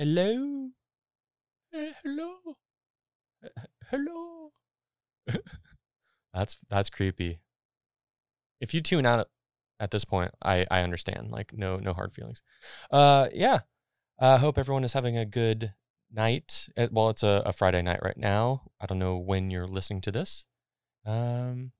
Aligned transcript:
Hello? 0.00 0.70
Eh, 1.74 1.92
hello? 2.02 2.56
Eh, 3.44 3.48
Hello? 3.90 4.50
that's 6.32 6.56
that's 6.70 6.88
creepy. 6.88 7.40
If 8.62 8.72
you 8.72 8.80
tune 8.80 9.04
out 9.04 9.28
at 9.78 9.90
this 9.90 10.06
point, 10.06 10.30
I 10.40 10.66
I 10.70 10.80
understand. 10.84 11.30
Like 11.30 11.52
no 11.52 11.76
no 11.76 11.92
hard 11.92 12.14
feelings. 12.14 12.40
Uh 12.90 13.28
yeah. 13.34 13.60
I 14.18 14.38
hope 14.38 14.56
everyone 14.56 14.84
is 14.84 14.94
having 14.94 15.18
a 15.18 15.26
good 15.26 15.74
night. 16.10 16.66
Uh, 16.78 16.88
Well, 16.90 17.10
it's 17.10 17.22
a, 17.22 17.42
a 17.44 17.52
Friday 17.52 17.82
night 17.82 18.00
right 18.02 18.16
now. 18.16 18.70
I 18.80 18.86
don't 18.86 18.98
know 18.98 19.18
when 19.18 19.50
you're 19.50 19.68
listening 19.68 20.00
to 20.00 20.10
this. 20.12 20.46
Um 21.04 21.72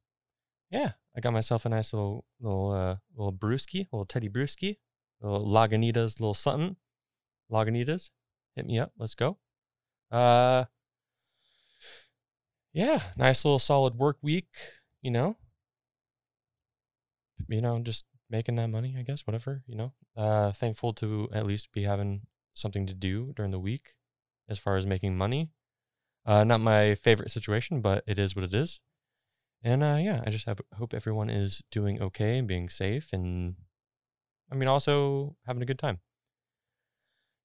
yeah, 0.71 0.93
I 1.16 1.21
got 1.21 1.32
myself 1.32 1.64
a 1.64 1.71
nice 1.71 1.95
little 1.95 2.27
little 2.39 2.71
uh 2.73 2.96
little 3.16 3.32
brewski, 3.32 3.89
little 3.91 4.05
Teddy 4.05 4.29
brewski, 4.29 4.77
little 5.23 5.46
Lagunitas, 5.46 6.21
little 6.21 6.34
something. 6.34 6.77
Lagunitas, 7.51 8.11
hit 8.57 8.67
me 8.67 8.79
up. 8.79 8.93
Let's 8.98 9.14
go. 9.14 9.39
Uh, 10.11 10.64
yeah, 12.73 13.00
nice 13.17 13.45
little 13.45 13.59
solid 13.59 13.96
work 13.96 14.18
week. 14.23 14.49
You 15.03 15.11
know, 15.11 15.36
you 17.49 17.61
know, 17.61 17.79
just 17.81 18.04
making 18.29 18.57
that 18.57 18.68
money. 18.68 18.95
I 18.99 19.03
guess 19.03 19.26
whatever. 19.26 19.63
You 19.67 19.76
know, 19.76 19.93
uh, 20.17 20.53
thankful 20.53 20.93
to 20.95 21.29
at 21.32 21.46
least 21.46 21.73
be 21.73 21.85
having 21.85 22.23
something 22.54 22.86
to 22.86 22.95
do 22.95 23.32
during 23.35 23.51
the 23.51 23.59
week, 23.59 23.96
as 24.48 24.59
far 24.59 24.76
as 24.76 24.87
making 24.87 25.17
money. 25.17 25.51
Uh, 26.26 26.45
not 26.45 26.61
my 26.61 26.95
favorite 26.95 27.31
situation, 27.31 27.81
but 27.81 28.04
it 28.07 28.18
is 28.18 28.37
what 28.37 28.45
it 28.45 28.54
is. 28.54 28.81
And 29.62 29.82
uh, 29.82 29.98
yeah, 30.01 30.23
I 30.26 30.31
just 30.31 30.46
have 30.46 30.61
hope 30.76 30.95
everyone 30.95 31.31
is 31.31 31.62
doing 31.71 32.01
okay 32.01 32.39
and 32.39 32.48
being 32.48 32.69
safe, 32.69 33.12
and 33.12 33.56
I 34.51 34.55
mean 34.55 34.69
also 34.69 35.37
having 35.47 35.62
a 35.62 35.67
good 35.67 35.78
time. 35.78 36.01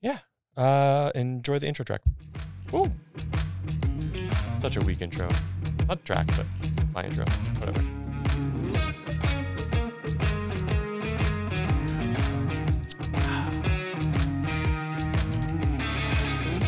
Yeah. 0.05 0.19
Uh, 0.55 1.11
enjoy 1.15 1.57
the 1.57 1.67
intro 1.67 1.83
track. 1.83 2.01
Woo! 2.71 2.91
Such 4.59 4.77
a 4.77 4.79
weak 4.81 5.01
intro. 5.01 5.27
Not 5.87 6.05
track, 6.05 6.27
but 6.37 6.45
my 6.93 7.05
intro. 7.05 7.25
Whatever. 7.57 7.81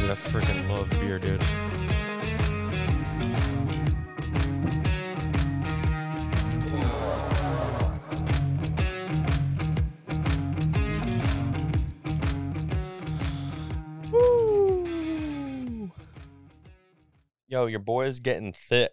I 0.08 0.16
freaking 0.16 0.68
love 0.68 0.90
beer, 0.90 1.20
dude. 1.20 1.44
Yo, 17.58 17.66
your 17.66 17.80
boy's 17.80 18.20
getting 18.20 18.54
thick. 18.54 18.92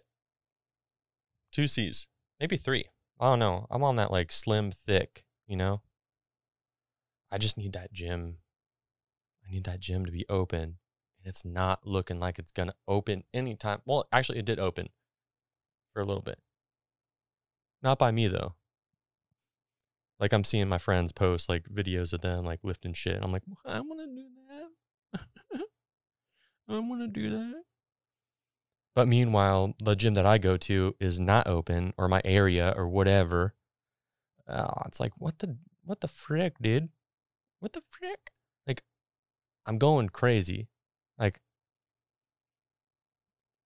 Two 1.51 1.67
C's, 1.67 2.07
maybe 2.39 2.57
three. 2.57 2.85
I 3.19 3.29
don't 3.29 3.37
know. 3.37 3.67
I'm 3.69 3.83
on 3.83 3.95
that 3.97 4.09
like 4.09 4.31
slim 4.31 4.71
thick, 4.71 5.23
you 5.45 5.55
know? 5.55 5.83
I 7.31 7.37
just 7.37 7.59
need 7.59 7.73
that 7.73 7.93
gym. 7.93 8.37
I 9.47 9.51
need 9.51 9.65
that 9.65 9.81
gym 9.81 10.03
to 10.07 10.11
be 10.11 10.25
open. 10.29 10.79
And 11.19 11.25
it's 11.25 11.45
not 11.45 11.85
looking 11.85 12.19
like 12.19 12.39
it's 12.39 12.51
going 12.51 12.69
to 12.69 12.75
open 12.87 13.23
anytime. 13.35 13.83
Well, 13.85 14.07
actually, 14.11 14.39
it 14.39 14.45
did 14.45 14.59
open 14.59 14.89
for 15.93 16.01
a 16.01 16.05
little 16.05 16.23
bit. 16.23 16.39
Not 17.83 17.99
by 17.99 18.09
me, 18.09 18.27
though. 18.27 18.55
Like, 20.19 20.33
I'm 20.33 20.43
seeing 20.43 20.67
my 20.67 20.79
friends 20.79 21.11
post 21.11 21.49
like 21.49 21.69
videos 21.69 22.13
of 22.13 22.21
them 22.21 22.43
like 22.43 22.61
lifting 22.63 22.93
shit. 22.93 23.19
I'm 23.21 23.31
like, 23.31 23.43
I 23.63 23.79
want 23.81 23.99
to 23.99 24.07
do 24.07 24.25
that. 24.49 25.21
I 26.67 26.79
want 26.79 27.01
to 27.01 27.07
do 27.07 27.29
that. 27.29 27.61
But 28.95 29.09
meanwhile, 29.09 29.75
the 29.79 29.95
gym 29.95 30.13
that 30.13 30.25
I 30.25 30.37
go 30.37 30.55
to 30.57 30.95
is 30.99 31.19
not 31.19 31.47
open, 31.47 31.93
or 31.97 32.07
my 32.07 32.21
area, 32.23 32.73
or 32.77 32.87
whatever. 32.87 33.53
Oh, 34.47 34.83
it's 34.85 34.99
like 34.99 35.11
what 35.17 35.39
the 35.39 35.57
what 35.83 36.01
the 36.01 36.07
frick, 36.07 36.55
dude? 36.61 36.89
What 37.59 37.73
the 37.73 37.83
frick? 37.91 38.31
Like, 38.65 38.83
I'm 39.65 39.77
going 39.77 40.09
crazy. 40.09 40.69
Like, 41.17 41.41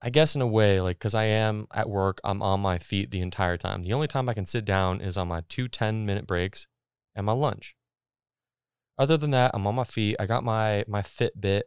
I 0.02 0.10
guess 0.10 0.36
in 0.36 0.42
a 0.42 0.48
way, 0.48 0.82
like, 0.82 1.00
cause 1.00 1.14
I 1.14 1.26
am 1.26 1.68
at 1.74 1.90
work, 1.90 2.20
I'm 2.24 2.42
on 2.42 2.62
my 2.62 2.78
feet 2.78 3.12
the 3.12 3.22
entire 3.22 3.58
time. 3.58 3.84
The 3.84 3.94
only 3.94 4.08
time 4.08 4.30
I 4.30 4.34
can 4.34 4.46
sit 4.46 4.66
down 4.66 5.02
is 5.02 5.18
on 5.18 5.28
my 5.28 5.44
two 5.50 5.68
10 5.68 6.06
minute 6.06 6.26
breaks 6.28 6.68
and 7.16 7.26
my 7.26 7.34
lunch. 7.34 7.76
Other 8.98 9.18
than 9.18 9.32
that, 9.32 9.52
I'm 9.54 9.68
on 9.68 9.76
my 9.76 9.84
feet. 9.84 10.16
I 10.20 10.26
got 10.26 10.44
my 10.44 10.84
my 10.88 11.02
Fitbit, 11.02 11.64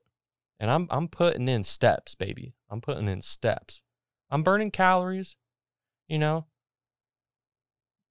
and 0.62 0.70
I'm 0.70 0.86
I'm 0.90 1.08
putting 1.08 1.48
in 1.48 1.64
steps, 1.64 2.14
baby. 2.14 2.54
I'm 2.70 2.80
putting 2.80 3.08
in 3.08 3.20
steps. 3.20 3.82
I'm 4.30 4.44
burning 4.44 4.70
calories, 4.70 5.34
you 6.06 6.20
know. 6.20 6.46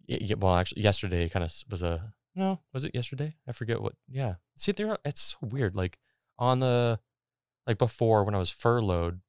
Y- 0.08 0.20
y- 0.22 0.36
well, 0.38 0.58
actually, 0.58 0.82
yesterday 0.84 1.30
kind 1.30 1.46
of 1.46 1.54
was 1.70 1.82
a 1.82 2.14
no. 2.36 2.60
Was 2.74 2.84
it 2.84 2.94
yesterday? 2.94 3.38
I 3.48 3.54
forget 3.54 3.82
what. 3.82 3.94
Yeah. 4.08 4.36
See, 4.58 4.74
there. 4.74 4.98
It's 5.06 5.38
weird. 5.42 5.76
Like 5.78 5.98
on 6.38 6.60
the, 6.60 7.00
like 7.66 7.78
before 7.78 8.26
when 8.26 8.36
I 8.36 8.40
was 8.40 8.50
furloughed, 8.50 9.22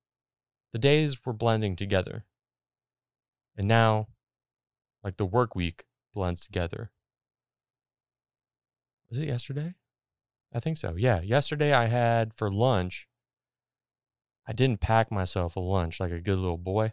the 0.73 0.81
days 0.81 1.25
were 1.25 1.33
blending 1.33 1.77
together, 1.77 2.25
and 3.57 3.69
now, 3.69 4.09
like 5.05 5.17
the 5.17 5.27
work 5.27 5.55
week 5.55 5.85
blends 6.13 6.41
together. 6.45 6.91
Was 9.09 9.19
it 9.19 9.29
yesterday? 9.29 9.75
I 10.53 10.59
think 10.59 10.77
so. 10.77 10.97
Yeah. 10.97 11.21
Yesterday 11.21 11.73
I 11.73 11.87
had 11.87 12.35
for 12.35 12.51
lunch. 12.51 13.07
I 14.47 14.53
didn't 14.53 14.81
pack 14.81 15.11
myself 15.11 15.57
a 15.57 15.61
lunch 15.61 16.01
like 16.01 16.13
a 16.13 16.21
good 16.21 16.39
little 16.39 16.59
boy. 16.59 16.93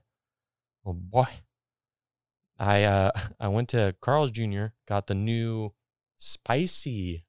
Oh 0.85 0.93
boy. 0.93 1.27
I 2.57 2.83
uh 2.83 3.11
I 3.39 3.47
went 3.47 3.69
to 3.69 3.95
Carl's 4.01 4.31
Jr., 4.31 4.67
got 4.87 5.07
the 5.07 5.15
new 5.15 5.73
spicy 6.17 7.25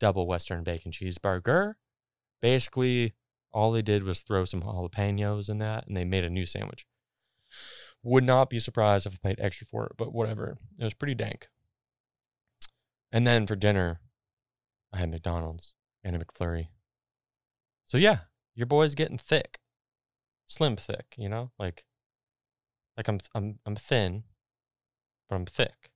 double 0.00 0.26
western 0.26 0.64
bacon 0.64 0.92
cheeseburger. 0.92 1.74
Basically, 2.42 3.14
all 3.52 3.70
they 3.70 3.82
did 3.82 4.02
was 4.02 4.20
throw 4.20 4.44
some 4.44 4.62
jalapenos 4.62 5.48
in 5.48 5.58
that 5.58 5.86
and 5.86 5.96
they 5.96 6.04
made 6.04 6.24
a 6.24 6.30
new 6.30 6.44
sandwich. 6.44 6.86
Would 8.02 8.24
not 8.24 8.50
be 8.50 8.58
surprised 8.58 9.06
if 9.06 9.14
I 9.14 9.28
paid 9.28 9.40
extra 9.40 9.66
for 9.66 9.86
it, 9.86 9.92
but 9.96 10.12
whatever. 10.12 10.58
It 10.78 10.84
was 10.84 10.92
pretty 10.92 11.14
dank. 11.14 11.48
And 13.10 13.26
then 13.26 13.46
for 13.46 13.56
dinner, 13.56 14.00
I 14.92 14.98
had 14.98 15.10
McDonald's 15.10 15.74
and 16.02 16.14
a 16.14 16.18
McFlurry. 16.18 16.68
So 17.86 17.96
yeah, 17.96 18.18
your 18.54 18.66
boy's 18.66 18.94
getting 18.94 19.18
thick, 19.18 19.58
slim 20.46 20.76
thick. 20.76 21.14
You 21.16 21.28
know, 21.28 21.50
like, 21.58 21.84
like 22.96 23.08
I'm 23.08 23.20
I'm 23.34 23.58
I'm 23.66 23.76
thin, 23.76 24.24
but 25.28 25.36
I'm 25.36 25.46
thick. 25.46 25.90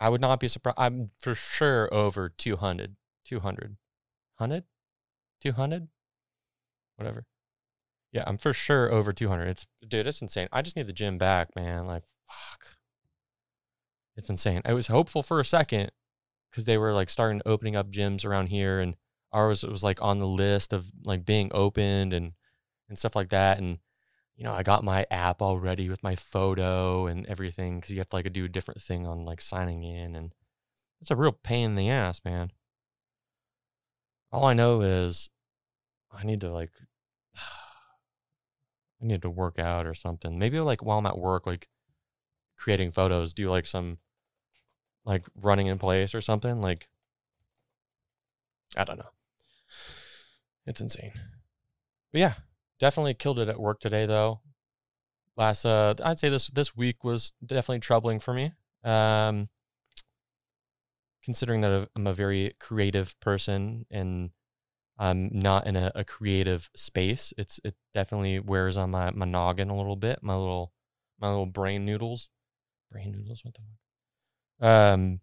I 0.00 0.08
would 0.08 0.20
not 0.20 0.40
be 0.40 0.48
surprised. 0.48 0.76
I'm 0.78 1.08
for 1.18 1.34
sure 1.34 1.92
over 1.92 2.28
200, 2.28 2.96
200, 3.24 3.76
100, 4.36 4.64
200, 5.40 5.88
whatever. 6.96 7.26
Yeah, 8.12 8.24
I'm 8.26 8.38
for 8.38 8.52
sure 8.52 8.92
over 8.92 9.12
200. 9.12 9.48
It's 9.48 9.66
dude, 9.86 10.06
it's 10.06 10.22
insane. 10.22 10.48
I 10.52 10.62
just 10.62 10.76
need 10.76 10.86
the 10.86 10.92
gym 10.92 11.18
back, 11.18 11.54
man. 11.56 11.86
Like, 11.86 12.04
fuck. 12.30 12.76
It's 14.16 14.30
insane. 14.30 14.62
I 14.64 14.72
was 14.72 14.86
hopeful 14.86 15.22
for 15.22 15.40
a 15.40 15.44
second 15.44 15.90
because 16.50 16.64
they 16.64 16.78
were 16.78 16.92
like 16.92 17.10
starting 17.10 17.42
opening 17.44 17.76
up 17.76 17.90
gyms 17.90 18.24
around 18.24 18.48
here 18.48 18.80
and 18.80 18.94
ours 19.32 19.64
was 19.64 19.82
like 19.82 20.00
on 20.02 20.18
the 20.18 20.26
list 20.26 20.72
of 20.72 20.90
like 21.04 21.24
being 21.24 21.50
opened 21.52 22.12
and 22.12 22.32
and 22.88 22.98
stuff 22.98 23.14
like 23.14 23.28
that 23.28 23.58
and 23.58 23.78
you 24.36 24.44
know 24.44 24.52
i 24.52 24.62
got 24.62 24.82
my 24.82 25.04
app 25.10 25.42
already 25.42 25.88
with 25.88 26.02
my 26.02 26.16
photo 26.16 27.06
and 27.06 27.26
everything 27.26 27.78
because 27.78 27.90
you 27.90 27.98
have 27.98 28.08
to 28.08 28.16
like 28.16 28.32
do 28.32 28.44
a 28.44 28.48
different 28.48 28.80
thing 28.80 29.06
on 29.06 29.24
like 29.24 29.42
signing 29.42 29.82
in 29.82 30.16
and 30.16 30.32
it's 31.00 31.10
a 31.10 31.16
real 31.16 31.32
pain 31.32 31.70
in 31.70 31.76
the 31.76 31.90
ass 31.90 32.20
man. 32.24 32.50
All 34.32 34.44
i 34.44 34.52
know 34.52 34.80
is 34.82 35.30
i 36.12 36.24
need 36.24 36.40
to 36.40 36.50
like 36.50 36.70
i 37.36 39.06
need 39.06 39.22
to 39.22 39.30
work 39.30 39.58
out 39.58 39.86
or 39.86 39.94
something. 39.94 40.38
Maybe 40.38 40.58
like 40.60 40.82
while 40.82 40.98
i'm 40.98 41.06
at 41.06 41.18
work 41.18 41.46
like 41.46 41.68
creating 42.56 42.90
photos 42.90 43.32
do 43.32 43.48
like 43.48 43.66
some 43.66 43.98
like 45.04 45.24
running 45.40 45.68
in 45.68 45.78
place 45.78 46.14
or 46.14 46.20
something 46.20 46.60
like 46.60 46.88
i 48.76 48.84
don't 48.84 48.98
know 48.98 49.10
it's 50.68 50.80
insane. 50.80 51.12
But 52.12 52.20
yeah 52.20 52.34
definitely 52.78 53.14
killed 53.14 53.38
it 53.38 53.48
at 53.48 53.60
work 53.60 53.80
today 53.80 54.06
though. 54.06 54.40
Last 55.36 55.64
uh 55.64 55.94
i'd 56.04 56.18
say 56.18 56.28
this 56.28 56.48
this 56.48 56.76
week 56.76 57.04
was 57.04 57.32
definitely 57.44 57.78
troubling 57.78 58.18
for 58.18 58.34
me 58.34 58.52
um 58.82 59.48
considering 61.22 61.60
that 61.60 61.88
i'm 61.94 62.06
a 62.06 62.12
very 62.12 62.54
creative 62.58 63.18
person 63.20 63.86
and 63.90 64.30
i'm 64.98 65.30
not 65.32 65.66
in 65.66 65.76
a, 65.76 65.92
a 65.94 66.04
creative 66.04 66.70
space. 66.74 67.32
It's 67.38 67.60
it 67.64 67.74
definitely 67.94 68.40
wears 68.40 68.76
on 68.76 68.90
my, 68.90 69.10
my 69.10 69.26
noggin 69.26 69.70
a 69.70 69.76
little 69.76 69.96
bit 69.96 70.20
my 70.22 70.34
little 70.34 70.72
my 71.20 71.28
little 71.28 71.46
brain 71.46 71.84
noodles. 71.84 72.30
Brain 72.90 73.12
noodles? 73.12 73.44
What 73.44 73.54
the 73.54 73.60
fuck? 74.60 74.94
Um 74.94 75.20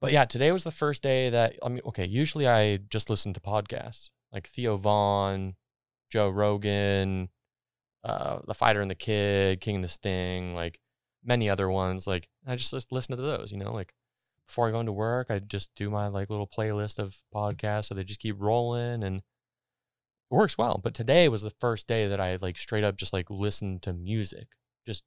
But 0.00 0.12
yeah, 0.12 0.24
today 0.24 0.50
was 0.50 0.64
the 0.64 0.70
first 0.70 1.02
day 1.02 1.28
that 1.30 1.56
I 1.62 1.68
mean, 1.68 1.82
okay, 1.86 2.06
usually 2.06 2.48
I 2.48 2.78
just 2.78 3.10
listen 3.10 3.32
to 3.34 3.40
podcasts 3.40 4.10
like 4.32 4.48
Theo 4.48 4.76
Von, 4.76 5.54
Joe 6.10 6.28
Rogan, 6.30 7.28
uh, 8.04 8.40
The 8.46 8.54
Fighter 8.54 8.80
and 8.80 8.90
the 8.90 8.94
Kid, 8.94 9.60
King 9.60 9.76
and 9.76 9.84
the 9.84 9.88
Sting, 9.88 10.54
like 10.54 10.80
many 11.24 11.50
other 11.50 11.68
ones. 11.68 12.06
Like 12.06 12.28
I 12.46 12.56
just 12.56 12.72
listen 12.92 13.16
to 13.16 13.22
those, 13.22 13.52
you 13.52 13.58
know, 13.58 13.72
like 13.72 13.92
before 14.46 14.68
I 14.68 14.70
go 14.70 14.80
into 14.80 14.92
work, 14.92 15.28
I 15.30 15.38
just 15.38 15.70
do 15.76 15.90
my 15.90 16.08
like 16.08 16.30
little 16.30 16.48
playlist 16.48 16.98
of 16.98 17.16
podcasts 17.34 17.86
so 17.86 17.94
they 17.94 18.04
just 18.04 18.20
keep 18.20 18.36
rolling 18.38 19.02
and 19.02 19.18
it 19.18 20.34
works 20.34 20.56
well. 20.56 20.80
But 20.82 20.94
today 20.94 21.28
was 21.28 21.42
the 21.42 21.52
first 21.60 21.86
day 21.86 22.08
that 22.08 22.20
I 22.20 22.36
like 22.40 22.56
straight 22.58 22.84
up 22.84 22.96
just 22.96 23.12
like 23.12 23.28
listened 23.28 23.82
to 23.82 23.92
music. 23.92 24.48
Just 24.86 25.04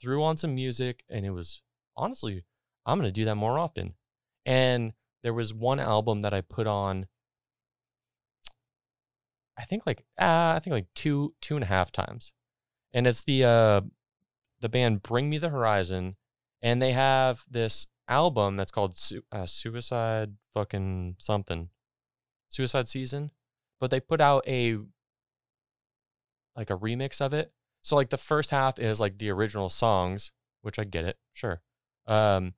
threw 0.00 0.24
on 0.24 0.38
some 0.38 0.54
music 0.54 1.04
and 1.10 1.26
it 1.26 1.30
was 1.30 1.62
honestly, 1.96 2.44
I'm 2.86 3.00
to 3.02 3.12
do 3.12 3.26
that 3.26 3.36
more 3.36 3.58
often. 3.58 3.94
And 4.46 4.92
there 5.22 5.34
was 5.34 5.54
one 5.54 5.80
album 5.80 6.20
that 6.22 6.34
I 6.34 6.40
put 6.40 6.66
on 6.66 7.06
I 9.56 9.64
think 9.64 9.86
like 9.86 10.04
uh, 10.20 10.54
I 10.56 10.60
think 10.62 10.72
like 10.72 10.92
two 10.94 11.34
two 11.40 11.54
and 11.54 11.62
a 11.62 11.68
half 11.68 11.92
times, 11.92 12.32
and 12.92 13.06
it's 13.06 13.24
the 13.24 13.44
uh 13.44 13.80
the 14.60 14.68
band 14.68 15.02
Bring 15.02 15.30
Me 15.30 15.38
the 15.38 15.48
Horizon, 15.48 16.16
and 16.62 16.80
they 16.82 16.92
have 16.92 17.44
this 17.48 17.86
album 18.08 18.56
that's 18.56 18.72
called 18.72 18.96
Su- 18.96 19.22
uh, 19.32 19.46
Suicide 19.46 20.34
fucking 20.54 21.16
something, 21.18 21.68
Suicide 22.50 22.88
Season, 22.88 23.30
but 23.80 23.90
they 23.90 24.00
put 24.00 24.20
out 24.20 24.42
a 24.48 24.78
like 26.56 26.70
a 26.70 26.78
remix 26.78 27.20
of 27.20 27.32
it. 27.32 27.52
So 27.82 27.96
like 27.96 28.10
the 28.10 28.16
first 28.16 28.50
half 28.50 28.78
is 28.78 29.00
like 29.00 29.18
the 29.18 29.30
original 29.30 29.68
songs, 29.68 30.32
which 30.62 30.78
I 30.78 30.84
get 30.84 31.04
it, 31.04 31.18
sure. 31.32 31.62
Um, 32.06 32.54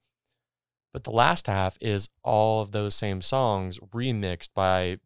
but 0.97 1.05
the 1.05 1.11
last 1.11 1.47
half 1.47 1.77
is 1.79 2.09
all 2.25 2.63
of 2.63 2.73
those 2.73 2.95
same 2.95 3.21
songs 3.21 3.79
remixed 3.95 4.49
by 4.55 4.97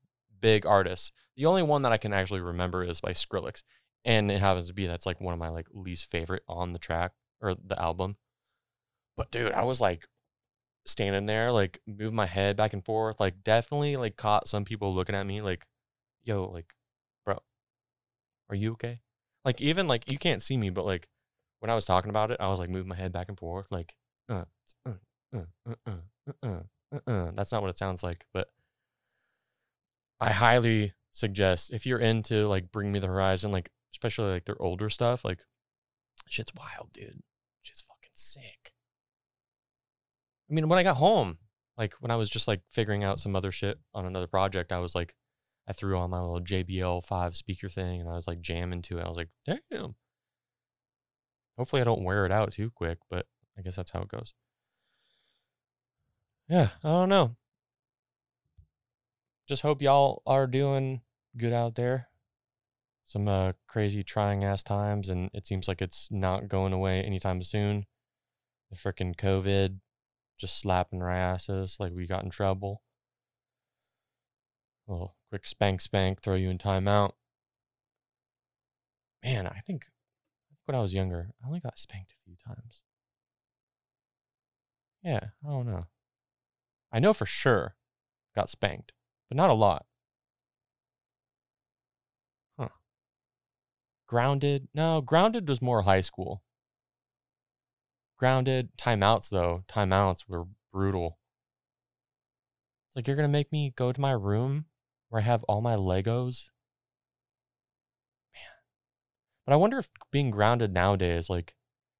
big 0.40 0.64
artists. 0.64 1.10
The 1.34 1.46
only 1.46 1.64
one 1.64 1.82
that 1.82 1.90
I 1.90 1.96
can 1.96 2.12
actually 2.12 2.42
remember 2.42 2.84
is 2.84 3.00
by 3.00 3.10
Skrillex, 3.10 3.64
and 4.04 4.30
it 4.30 4.38
happens 4.38 4.68
to 4.68 4.72
be 4.72 4.86
that's 4.86 5.04
like 5.04 5.20
one 5.20 5.32
of 5.32 5.40
my 5.40 5.48
like 5.48 5.66
least 5.72 6.08
favorite 6.08 6.44
on 6.46 6.72
the 6.72 6.78
track 6.78 7.10
or 7.40 7.56
the 7.56 7.76
album. 7.76 8.18
But 9.16 9.32
dude, 9.32 9.50
I 9.50 9.64
was 9.64 9.80
like 9.80 10.06
standing 10.86 11.26
there, 11.26 11.50
like 11.50 11.80
move 11.88 12.12
my 12.12 12.26
head 12.26 12.56
back 12.56 12.72
and 12.72 12.84
forth, 12.84 13.18
like 13.18 13.42
definitely 13.42 13.96
like 13.96 14.14
caught 14.14 14.46
some 14.46 14.64
people 14.64 14.94
looking 14.94 15.16
at 15.16 15.26
me 15.26 15.42
like, 15.42 15.66
yo, 16.22 16.44
like, 16.44 16.72
bro, 17.26 17.38
are 18.48 18.54
you 18.54 18.74
okay? 18.74 19.00
Like 19.44 19.60
even 19.60 19.88
like 19.88 20.08
you 20.08 20.18
can't 20.18 20.40
see 20.40 20.56
me, 20.56 20.70
but 20.70 20.86
like 20.86 21.08
when 21.58 21.68
I 21.68 21.74
was 21.74 21.84
talking 21.84 22.10
about 22.10 22.30
it, 22.30 22.36
I 22.38 22.46
was 22.46 22.60
like 22.60 22.70
moving 22.70 22.90
my 22.90 22.94
head 22.94 23.12
back 23.12 23.28
and 23.28 23.36
forth, 23.36 23.72
like, 23.72 23.96
uh, 24.28 24.44
uh, 24.86 24.92
uh, 25.34 25.74
uh, 26.42 26.60
uh. 27.06 27.30
That's 27.34 27.52
not 27.52 27.62
what 27.62 27.70
it 27.70 27.78
sounds 27.78 28.02
like, 28.02 28.24
but 28.32 28.48
I 30.20 30.30
highly 30.30 30.92
suggest 31.12 31.72
if 31.72 31.86
you're 31.86 31.98
into 31.98 32.46
like 32.46 32.70
Bring 32.70 32.92
Me 32.92 32.98
the 32.98 33.06
Horizon, 33.06 33.52
like 33.52 33.70
especially 33.94 34.32
like 34.32 34.44
their 34.44 34.60
older 34.60 34.90
stuff, 34.90 35.24
like 35.24 35.40
shit's 36.28 36.52
wild, 36.56 36.92
dude. 36.92 37.22
Shit's 37.62 37.82
fucking 37.82 38.10
sick. 38.14 38.72
I 40.50 40.54
mean, 40.54 40.68
when 40.68 40.78
I 40.78 40.82
got 40.82 40.96
home, 40.96 41.38
like 41.76 41.94
when 41.94 42.10
I 42.10 42.16
was 42.16 42.28
just 42.28 42.48
like 42.48 42.60
figuring 42.72 43.04
out 43.04 43.20
some 43.20 43.36
other 43.36 43.52
shit 43.52 43.78
on 43.94 44.04
another 44.04 44.26
project, 44.26 44.72
I 44.72 44.78
was 44.78 44.94
like, 44.94 45.14
I 45.68 45.72
threw 45.72 45.96
on 45.96 46.10
my 46.10 46.20
little 46.20 46.40
JBL 46.40 47.04
five 47.04 47.36
speaker 47.36 47.68
thing 47.68 48.00
and 48.00 48.10
I 48.10 48.16
was 48.16 48.26
like 48.26 48.40
jamming 48.40 48.82
to 48.82 48.98
it. 48.98 49.04
I 49.04 49.08
was 49.08 49.16
like, 49.16 49.28
damn. 49.46 49.94
Hopefully 51.56 51.80
I 51.82 51.84
don't 51.84 52.02
wear 52.02 52.26
it 52.26 52.32
out 52.32 52.52
too 52.52 52.70
quick, 52.70 52.98
but 53.08 53.26
I 53.56 53.62
guess 53.62 53.76
that's 53.76 53.90
how 53.90 54.02
it 54.02 54.08
goes. 54.08 54.34
Yeah, 56.50 56.68
I 56.84 56.88
don't 56.88 57.08
know 57.08 57.36
just 59.50 59.62
hope 59.62 59.82
y'all 59.82 60.22
are 60.26 60.46
doing 60.46 61.00
good 61.36 61.52
out 61.52 61.74
there. 61.74 62.06
Some 63.04 63.26
uh, 63.26 63.54
crazy 63.66 64.04
trying 64.04 64.44
ass 64.44 64.62
times, 64.62 65.10
and 65.10 65.28
it 65.34 65.44
seems 65.44 65.66
like 65.66 65.82
it's 65.82 66.08
not 66.12 66.46
going 66.46 66.72
away 66.72 67.02
anytime 67.02 67.42
soon. 67.42 67.86
The 68.70 68.76
freaking 68.76 69.16
COVID 69.16 69.80
just 70.38 70.60
slapping 70.60 71.02
our 71.02 71.10
asses 71.10 71.78
like 71.80 71.92
we 71.92 72.06
got 72.06 72.22
in 72.22 72.30
trouble. 72.30 72.82
A 74.88 74.92
little 74.92 75.16
quick 75.30 75.48
spank 75.48 75.80
spank, 75.80 76.20
throw 76.22 76.36
you 76.36 76.48
in 76.48 76.58
timeout. 76.58 77.14
Man, 79.24 79.48
I 79.48 79.62
think 79.66 79.86
when 80.66 80.76
I 80.76 80.80
was 80.80 80.94
younger, 80.94 81.30
I 81.42 81.48
only 81.48 81.58
got 81.58 81.76
spanked 81.76 82.12
a 82.12 82.22
few 82.24 82.36
times. 82.46 82.84
Yeah, 85.02 85.30
I 85.44 85.48
don't 85.48 85.66
know. 85.66 85.86
I 86.92 86.98
know 86.98 87.12
for 87.12 87.26
sure 87.26 87.76
got 88.34 88.48
spanked 88.48 88.92
but 89.30 89.36
not 89.36 89.50
a 89.50 89.54
lot. 89.54 89.86
Huh. 92.58 92.68
Grounded? 94.06 94.68
No, 94.74 95.00
grounded 95.00 95.48
was 95.48 95.62
more 95.62 95.82
high 95.82 96.00
school. 96.00 96.42
Grounded, 98.18 98.70
timeouts 98.76 99.30
though, 99.30 99.64
timeouts 99.68 100.24
were 100.28 100.44
brutal. 100.72 101.18
It's 102.88 102.96
like 102.96 103.06
you're 103.06 103.16
gonna 103.16 103.28
make 103.28 103.52
me 103.52 103.72
go 103.76 103.92
to 103.92 104.00
my 104.00 104.12
room 104.12 104.66
where 105.08 105.22
I 105.22 105.24
have 105.24 105.44
all 105.44 105.60
my 105.60 105.76
Legos. 105.76 106.50
Man. 108.34 108.42
But 109.46 109.52
I 109.52 109.56
wonder 109.56 109.78
if 109.78 109.90
being 110.10 110.30
grounded 110.30 110.72
nowadays 110.72 111.30
like 111.30 111.54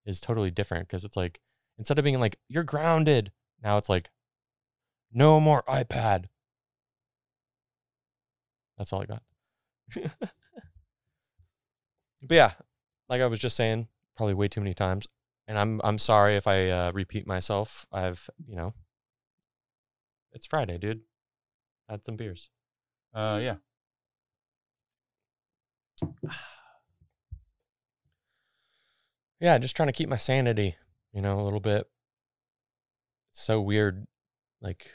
is 0.05 0.21
totally 0.21 0.51
different 0.51 0.89
because 0.89 1.05
it's 1.05 1.17
like 1.17 1.41
instead 1.79 1.99
of 1.99 2.05
being 2.05 2.21
like, 2.21 2.39
you're 2.49 2.65
grounded, 2.65 3.33
now 3.63 3.79
it's 3.79 3.89
like, 3.89 4.11
no 5.13 5.41
more 5.41 5.63
iPad. 5.69 6.27
That's 8.79 8.93
all 8.93 9.03
I 9.03 9.07
got. 9.07 9.23
but 12.23 12.31
yeah, 12.31 12.53
like 13.09 13.21
I 13.21 13.27
was 13.27 13.39
just 13.39 13.57
saying, 13.57 13.89
probably 14.17 14.35
way 14.35 14.49
too 14.49 14.61
many 14.61 14.75
times, 14.75 15.07
and 15.47 15.59
I'm 15.59 15.81
I'm 15.85 15.99
sorry 15.99 16.37
if 16.37 16.47
I 16.47 16.71
uh, 16.71 16.93
repeat 16.93 17.27
myself. 17.27 17.87
I've 17.93 18.31
you 18.47 18.57
know, 18.57 18.73
it's 20.33 20.47
Friday, 20.47 20.79
dude. 20.79 21.01
Had 21.89 22.05
some 22.05 22.17
beers. 22.17 22.51
Uh, 23.13 23.41
yeah. 23.43 23.57
Yeah, 29.43 29.57
just 29.57 29.75
trying 29.75 29.87
to 29.87 29.95
keep 29.95 30.11
my 30.11 30.19
sanity, 30.19 30.77
you 31.15 31.23
know, 31.23 31.41
a 31.41 31.45
little 31.45 31.61
bit. 31.61 31.89
It's 33.33 33.43
so 33.43 33.59
weird, 33.59 34.07
like 34.61 34.91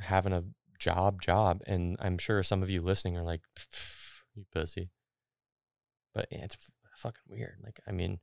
having 0.00 0.32
a 0.32 0.44
job, 0.78 1.20
job. 1.20 1.62
And 1.66 1.96
I'm 2.00 2.18
sure 2.18 2.42
some 2.42 2.62
of 2.62 2.70
you 2.70 2.80
listening 2.82 3.16
are 3.16 3.22
like, 3.22 3.42
you 4.34 4.44
pussy. 4.52 4.90
But 6.14 6.26
yeah, 6.30 6.44
it's 6.44 6.56
fucking 6.96 7.22
weird. 7.28 7.58
Like, 7.62 7.80
I 7.86 7.92
mean, 7.92 8.18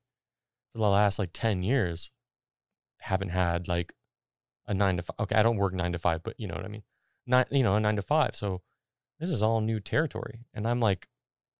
for 0.73 0.79
the 0.79 0.89
last 0.89 1.19
like 1.19 1.29
10 1.33 1.63
years, 1.63 2.11
haven't 2.99 3.29
had 3.29 3.67
like 3.67 3.93
a 4.67 4.73
nine 4.73 4.97
to 4.97 5.03
five. 5.03 5.15
Okay, 5.19 5.35
I 5.35 5.43
don't 5.43 5.57
work 5.57 5.73
nine 5.73 5.93
to 5.93 5.99
five, 5.99 6.23
but 6.23 6.35
you 6.37 6.47
know 6.47 6.55
what 6.55 6.65
I 6.65 6.69
mean? 6.69 6.83
Not, 7.25 7.51
you 7.51 7.63
know, 7.63 7.75
a 7.75 7.79
nine 7.79 7.95
to 7.95 8.01
five. 8.01 8.35
So 8.35 8.61
this 9.19 9.29
is 9.29 9.41
all 9.41 9.61
new 9.61 9.79
territory. 9.79 10.39
And 10.53 10.67
I'm 10.67 10.79
like 10.79 11.07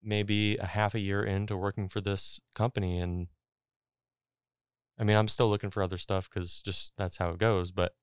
maybe 0.04 0.58
a 0.58 0.66
half 0.66 0.96
a 0.96 1.00
year 1.00 1.24
into 1.24 1.56
working 1.56 1.88
for 1.88 2.02
this 2.02 2.40
company. 2.56 3.00
And 3.00 3.28
I 5.00 5.04
mean, 5.04 5.16
I'm 5.16 5.28
still 5.28 5.50
looking 5.50 5.70
for 5.70 5.84
other 5.84 5.98
stuff 5.98 6.30
because 6.30 6.62
just 6.62 6.94
that's 6.98 7.18
how 7.18 7.30
it 7.30 7.38
goes. 7.38 7.72
But 7.72 7.94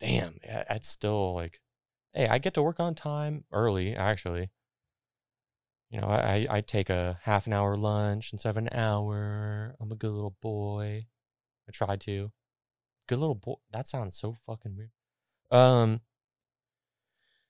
damn, 0.00 0.38
it's 0.42 0.88
still 0.88 1.34
like 1.34 1.60
hey, 2.14 2.26
I 2.26 2.38
get 2.38 2.54
to 2.54 2.62
work 2.62 2.80
on 2.80 2.94
time 2.94 3.44
early, 3.52 3.94
actually. 3.94 4.50
You 5.90 6.00
know, 6.00 6.08
I, 6.08 6.46
I 6.50 6.60
take 6.60 6.90
a 6.90 7.18
half 7.22 7.46
an 7.46 7.52
hour 7.52 7.76
lunch 7.76 8.32
instead 8.32 8.50
of 8.50 8.56
an 8.58 8.68
hour. 8.72 9.74
I'm 9.80 9.92
a 9.92 9.96
good 9.96 10.10
little 10.10 10.36
boy. 10.42 11.06
I 11.66 11.72
try 11.72 11.96
to. 11.96 12.30
Good 13.06 13.18
little 13.18 13.34
boy. 13.34 13.54
That 13.70 13.88
sounds 13.88 14.18
so 14.18 14.36
fucking 14.46 14.76
weird. 14.76 14.90
Um, 15.50 16.00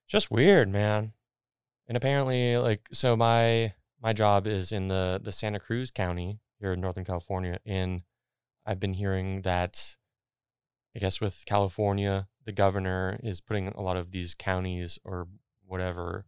just 0.06 0.30
weird, 0.30 0.68
man. 0.68 1.14
And 1.88 1.96
apparently, 1.96 2.56
like, 2.58 2.82
so 2.92 3.16
my 3.16 3.72
my 4.00 4.12
job 4.12 4.46
is 4.46 4.70
in 4.70 4.86
the 4.88 5.18
the 5.20 5.32
Santa 5.32 5.58
Cruz 5.58 5.90
County 5.90 6.38
here 6.60 6.74
in 6.74 6.80
Northern 6.80 7.04
California, 7.04 7.58
and 7.66 8.02
I've 8.64 8.78
been 8.78 8.94
hearing 8.94 9.42
that 9.42 9.96
I 10.94 11.00
guess 11.00 11.20
with 11.20 11.42
California, 11.46 12.28
the 12.48 12.52
governor 12.52 13.20
is 13.22 13.42
putting 13.42 13.68
a 13.68 13.82
lot 13.82 13.98
of 13.98 14.10
these 14.10 14.32
counties 14.32 14.98
or 15.04 15.28
whatever 15.66 16.24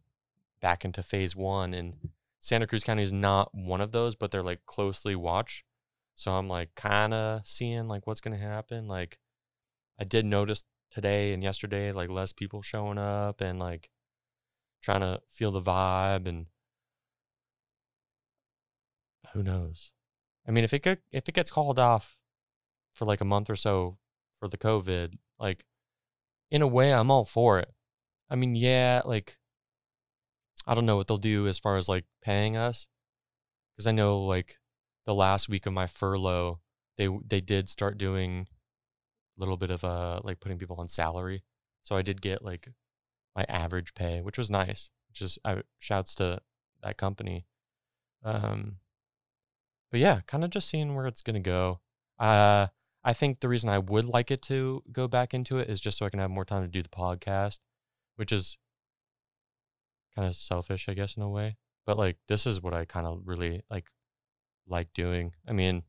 back 0.60 0.84
into 0.84 1.02
phase 1.02 1.34
one. 1.34 1.72
And 1.72 1.94
Santa 2.42 2.66
Cruz 2.66 2.84
County 2.84 3.02
is 3.02 3.10
not 3.10 3.54
one 3.54 3.80
of 3.80 3.92
those, 3.92 4.14
but 4.16 4.30
they're 4.30 4.42
like 4.42 4.66
closely 4.66 5.16
watched. 5.16 5.64
So 6.16 6.32
I'm 6.32 6.46
like 6.46 6.74
kind 6.74 7.14
of 7.14 7.46
seeing 7.46 7.88
like 7.88 8.06
what's 8.06 8.20
going 8.20 8.38
to 8.38 8.44
happen. 8.44 8.86
Like 8.86 9.18
I 9.98 10.04
did 10.04 10.26
notice 10.26 10.62
today 10.90 11.32
and 11.32 11.42
yesterday, 11.42 11.90
like 11.90 12.10
less 12.10 12.34
people 12.34 12.60
showing 12.60 12.98
up 12.98 13.40
and 13.40 13.58
like 13.58 13.88
trying 14.82 15.00
to 15.00 15.22
feel 15.26 15.52
the 15.52 15.62
vibe 15.62 16.28
and 16.28 16.48
who 19.32 19.42
knows? 19.42 19.94
I 20.46 20.50
mean, 20.50 20.64
if 20.64 20.74
it 20.74 20.82
get, 20.82 21.00
if 21.12 21.26
it 21.30 21.34
gets 21.34 21.50
called 21.50 21.78
off 21.78 22.18
for 22.92 23.06
like 23.06 23.22
a 23.22 23.24
month 23.24 23.48
or 23.48 23.56
so 23.56 23.96
for 24.38 24.48
the 24.48 24.58
COVID, 24.58 25.14
like 25.38 25.64
in 26.50 26.62
a 26.62 26.66
way, 26.66 26.92
I'm 26.92 27.10
all 27.10 27.24
for 27.24 27.58
it. 27.58 27.72
I 28.28 28.36
mean, 28.36 28.54
yeah, 28.54 29.02
like 29.04 29.38
I 30.66 30.74
don't 30.74 30.86
know 30.86 30.96
what 30.96 31.08
they'll 31.08 31.18
do 31.18 31.46
as 31.48 31.58
far 31.58 31.76
as 31.76 31.88
like 31.88 32.04
paying 32.22 32.56
us, 32.56 32.88
because 33.76 33.86
I 33.86 33.92
know 33.92 34.20
like 34.20 34.58
the 35.06 35.14
last 35.14 35.48
week 35.48 35.66
of 35.66 35.72
my 35.72 35.86
furlough, 35.86 36.60
they 36.96 37.08
they 37.26 37.40
did 37.40 37.68
start 37.68 37.98
doing 37.98 38.46
a 39.36 39.40
little 39.40 39.56
bit 39.56 39.70
of 39.70 39.84
uh 39.84 40.20
like 40.22 40.40
putting 40.40 40.58
people 40.58 40.76
on 40.78 40.88
salary, 40.88 41.42
so 41.84 41.96
I 41.96 42.02
did 42.02 42.22
get 42.22 42.44
like 42.44 42.68
my 43.34 43.44
average 43.48 43.94
pay, 43.94 44.20
which 44.20 44.38
was 44.38 44.50
nice. 44.50 44.90
Which 45.08 45.22
is 45.22 45.38
I 45.44 45.62
shouts 45.78 46.14
to 46.16 46.40
that 46.82 46.96
company. 46.96 47.46
Um, 48.24 48.76
but 49.90 49.98
yeah, 49.98 50.20
kind 50.26 50.44
of 50.44 50.50
just 50.50 50.68
seeing 50.68 50.94
where 50.94 51.06
it's 51.06 51.22
gonna 51.22 51.40
go. 51.40 51.80
Uh, 52.18 52.68
I 53.02 53.12
think 53.12 53.40
the 53.40 53.48
reason 53.48 53.70
I 53.70 53.78
would 53.78 54.04
like 54.04 54.30
it 54.30 54.42
to 54.42 54.82
go 54.92 55.08
back 55.08 55.32
into 55.32 55.58
it 55.58 55.70
is 55.70 55.80
just 55.80 55.98
so 55.98 56.06
I 56.06 56.10
can 56.10 56.20
have 56.20 56.30
more 56.30 56.44
time 56.44 56.62
to 56.62 56.68
do 56.68 56.82
the 56.82 56.88
podcast, 56.88 57.60
which 58.16 58.30
is 58.30 58.58
kind 60.14 60.28
of 60.28 60.36
selfish, 60.36 60.88
I 60.88 60.94
guess, 60.94 61.16
in 61.16 61.22
a 61.22 61.28
way. 61.28 61.56
But 61.86 61.96
like, 61.96 62.18
this 62.28 62.46
is 62.46 62.62
what 62.62 62.74
I 62.74 62.84
kind 62.84 63.06
of 63.06 63.22
really 63.24 63.62
like 63.70 63.90
like 64.68 64.92
doing. 64.92 65.32
I 65.48 65.52
mean, 65.52 65.82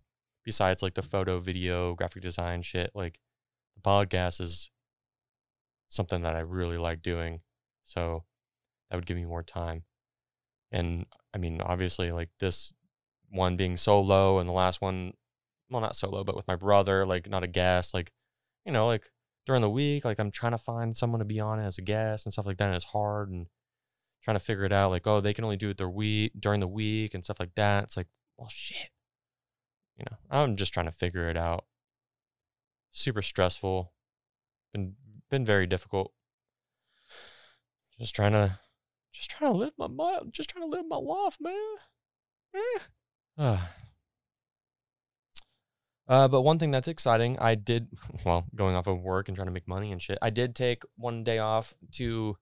besides 0.44 0.82
like 0.82 0.94
the 0.94 1.02
photo, 1.02 1.40
video, 1.40 1.96
graphic 1.96 2.24
design 2.24 2.62
shit, 2.62 2.92
like 2.96 3.20
the 3.76 3.82
podcast 3.82 4.42
is 4.42 4.72
something 5.90 6.22
that 6.22 6.36
I 6.36 6.40
really 6.40 6.78
like 6.78 7.02
doing. 7.02 7.42
So 7.84 8.24
that 8.90 8.96
would 8.96 9.06
give 9.06 9.18
me 9.18 9.26
more 9.26 9.44
time. 9.44 9.84
And 10.72 11.06
I 11.34 11.38
mean, 11.38 11.62
obviously, 11.62 12.12
like 12.12 12.30
this 12.40 12.74
one 13.30 13.58
being 13.58 13.78
solo 13.78 14.40
and 14.40 14.48
the 14.48 14.54
last 14.54 14.82
one 14.82 15.14
well, 15.72 15.82
not 15.82 15.96
solo, 15.96 16.24
but 16.24 16.36
with 16.36 16.48
my 16.48 16.56
brother, 16.56 17.06
like 17.06 17.30
not 17.30 17.44
a 17.44 17.48
guest, 17.48 17.94
like, 17.94 18.12
you 18.66 18.72
know, 18.72 18.88
like 18.88 19.10
during 19.46 19.62
the 19.62 19.70
week, 19.70 20.06
like 20.06 20.20
I'm 20.20 20.32
trying 20.32 20.52
to 20.52 20.58
find 20.58 20.96
someone 20.96 21.20
to 21.20 21.26
be 21.26 21.40
on 21.40 21.60
as 21.60 21.78
a 21.78 21.82
guest 21.82 22.26
and 22.26 22.34
stuff 22.34 22.46
like 22.46 22.58
that. 22.58 22.68
And 22.68 22.76
it's 22.76 22.86
hard 22.86 23.30
and 23.30 23.48
trying 24.22 24.36
to 24.36 24.44
figure 24.44 24.66
it 24.66 24.74
out. 24.74 24.92
Like, 24.92 25.08
oh, 25.08 25.22
they 25.22 25.34
can 25.34 25.44
only 25.44 25.58
do 25.58 25.70
it 25.70 25.78
their 25.78 25.90
week 25.90 26.34
during 26.40 26.60
the 26.60 26.68
week 26.68 27.14
and 27.14 27.24
stuff 27.24 27.40
like 27.40 27.56
that. 27.56 27.86
It's 27.86 27.98
like, 27.98 28.08
well, 28.38 28.50
shit. 28.50 28.90
You 29.98 30.06
know, 30.10 30.18
I'm 30.30 30.56
just 30.56 30.74
trying 30.74 30.88
to 30.88 30.92
figure 30.92 31.30
it 31.30 31.38
out. 31.38 31.66
Super 32.92 33.22
stressful. 33.22 33.94
Been 34.74 34.96
been 35.30 35.46
very 35.46 35.68
difficult. 35.68 36.12
Just 38.00 38.16
trying 38.16 38.34
to 38.34 38.60
just 39.12 39.30
trying 39.30 39.52
to 39.52 39.58
live 39.58 39.74
my 39.78 40.20
just 40.32 40.50
trying 40.50 40.64
to 40.64 40.70
live 40.70 40.86
my 40.88 40.98
life, 40.98 41.38
man. 41.40 41.54
Eh. 42.56 42.80
Uh, 43.38 43.60
but 46.12 46.42
one 46.42 46.60
thing 46.60 46.72
that's 46.72 46.90
exciting, 46.90 47.40
I 47.40 47.56
did, 47.56 47.88
well, 48.26 48.46
going 48.54 48.76
off 48.76 48.88
of 48.88 49.02
work 49.02 49.30
and 49.30 49.36
trying 49.36 49.48
to 49.48 49.54
make 49.54 49.68
money 49.68 49.92
and 49.92 50.02
shit, 50.02 50.18
I 50.22 50.30
did 50.30 50.56
take 50.56 50.84
one 50.98 51.24
day 51.24 51.40
off 51.40 51.74
to 51.94 52.36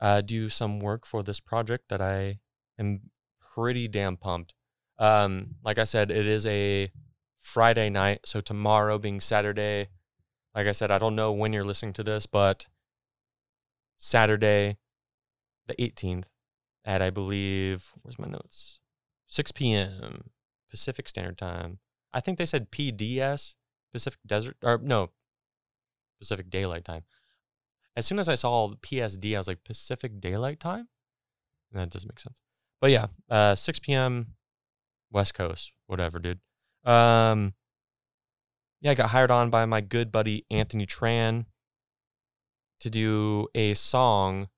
uh, 0.00 0.22
do 0.22 0.48
some 0.48 0.80
work 0.80 1.04
for 1.04 1.22
this 1.22 1.38
project 1.38 1.90
that 1.90 2.00
I 2.00 2.40
am 2.78 3.10
pretty 3.54 3.88
damn 3.88 4.16
pumped. 4.16 4.54
Um, 4.98 5.56
like 5.62 5.78
I 5.78 5.84
said, 5.84 6.10
it 6.10 6.26
is 6.26 6.46
a 6.46 6.90
Friday 7.38 7.90
night. 7.90 8.20
So 8.24 8.40
tomorrow 8.40 8.98
being 8.98 9.20
Saturday, 9.20 9.88
like 10.54 10.66
I 10.66 10.72
said, 10.72 10.90
I 10.90 10.98
don't 10.98 11.16
know 11.16 11.30
when 11.30 11.52
you're 11.52 11.64
listening 11.64 11.92
to 11.94 12.02
this, 12.02 12.24
but 12.24 12.66
Saturday, 13.98 14.78
the 15.66 15.74
18th, 15.74 16.24
at 16.84 17.02
I 17.02 17.10
believe, 17.10 17.92
where's 18.02 18.18
my 18.18 18.28
notes? 18.28 18.80
6 19.28 19.52
p.m. 19.52 20.30
Pacific 20.70 21.08
Standard 21.08 21.38
Time. 21.38 21.78
I 22.12 22.20
think 22.20 22.38
they 22.38 22.46
said 22.46 22.70
PDS, 22.70 23.54
Pacific 23.92 24.20
Desert, 24.26 24.56
or 24.62 24.78
no, 24.78 25.10
Pacific 26.20 26.50
Daylight 26.50 26.84
Time. 26.84 27.04
As 27.96 28.06
soon 28.06 28.18
as 28.18 28.28
I 28.28 28.34
saw 28.34 28.70
PSD, 28.82 29.34
I 29.34 29.38
was 29.38 29.48
like, 29.48 29.64
Pacific 29.64 30.20
Daylight 30.20 30.60
Time? 30.60 30.88
That 31.72 31.90
doesn't 31.90 32.08
make 32.08 32.20
sense. 32.20 32.40
But 32.80 32.90
yeah, 32.90 33.06
uh, 33.30 33.54
6 33.54 33.78
p.m. 33.80 34.34
West 35.10 35.34
Coast, 35.34 35.72
whatever, 35.86 36.18
dude. 36.18 36.40
Um, 36.84 37.54
yeah, 38.80 38.90
I 38.90 38.94
got 38.94 39.10
hired 39.10 39.30
on 39.30 39.50
by 39.50 39.64
my 39.66 39.80
good 39.80 40.10
buddy 40.10 40.44
Anthony 40.50 40.86
Tran 40.86 41.46
to 42.80 42.90
do 42.90 43.46
a 43.54 43.74
song 43.74 44.48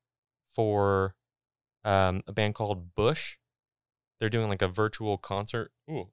for 0.54 1.14
um, 1.84 2.22
a 2.26 2.32
band 2.32 2.54
called 2.54 2.94
Bush. 2.94 3.36
They're 4.18 4.30
doing 4.30 4.48
like 4.48 4.62
a 4.62 4.68
virtual 4.68 5.18
concert. 5.18 5.72
Ooh, 5.90 6.08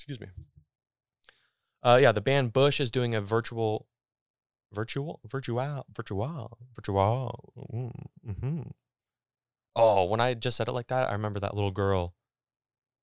excuse 0.00 0.18
me. 0.18 0.28
Uh, 1.82 1.98
yeah, 2.00 2.10
the 2.10 2.22
band 2.22 2.54
Bush 2.54 2.80
is 2.80 2.90
doing 2.90 3.14
a 3.14 3.20
virtual, 3.20 3.86
virtual, 4.72 5.20
virtual, 5.26 5.84
virtual, 5.94 6.58
virtual. 6.74 7.52
Mm-hmm. 8.26 8.62
Oh, 9.76 10.04
when 10.04 10.20
I 10.20 10.32
just 10.34 10.56
said 10.56 10.68
it 10.68 10.72
like 10.72 10.88
that, 10.88 11.10
I 11.10 11.12
remember 11.12 11.40
that 11.40 11.54
little 11.54 11.70
girl. 11.70 12.14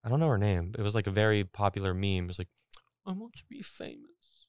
I 0.03 0.09
don't 0.09 0.19
know 0.19 0.27
her 0.27 0.37
name. 0.39 0.73
It 0.77 0.81
was 0.81 0.95
like 0.95 1.05
a 1.05 1.11
very 1.11 1.43
popular 1.43 1.93
meme. 1.93 2.23
It 2.23 2.27
was 2.27 2.39
like, 2.39 2.49
I 3.05 3.11
want 3.11 3.33
to 3.35 3.43
be 3.49 3.61
famous. 3.61 4.47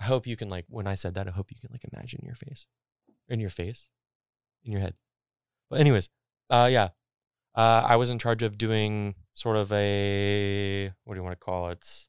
I 0.00 0.04
hope 0.04 0.26
you 0.26 0.36
can 0.36 0.48
like 0.48 0.66
when 0.68 0.86
I 0.86 0.94
said 0.94 1.14
that. 1.14 1.26
I 1.26 1.32
hope 1.32 1.50
you 1.50 1.58
can 1.60 1.70
like 1.72 1.84
imagine 1.92 2.22
your 2.24 2.34
face, 2.34 2.66
in 3.28 3.40
your 3.40 3.50
face, 3.50 3.88
in 4.64 4.72
your 4.72 4.80
head. 4.80 4.94
But 5.70 5.80
anyways, 5.80 6.08
uh, 6.50 6.68
yeah, 6.70 6.88
uh, 7.54 7.84
I 7.86 7.96
was 7.96 8.10
in 8.10 8.18
charge 8.18 8.42
of 8.42 8.56
doing 8.56 9.14
sort 9.34 9.56
of 9.56 9.70
a 9.72 10.90
what 11.04 11.14
do 11.14 11.18
you 11.18 11.24
want 11.24 11.38
to 11.38 11.44
call 11.44 11.68
it? 11.70 12.06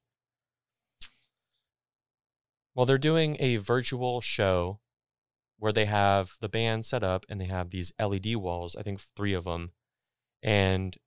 Well, 2.76 2.86
they're 2.86 2.98
doing 2.98 3.38
a 3.40 3.58
virtual 3.58 4.22
show 4.22 4.80
where 5.60 5.74
they 5.74 5.86
have 5.86 6.34
the 6.42 6.50
band 6.50 6.86
set 6.86 7.04
up 7.04 7.26
and 7.30 7.40
they 7.40 7.46
have 7.46 7.70
these 7.70 7.92
LED 8.00 8.36
walls, 8.36 8.76
I 8.76 8.84
think 8.84 9.00
three 9.00 9.34
of 9.34 9.44
them, 9.44 9.72
and 10.42 10.98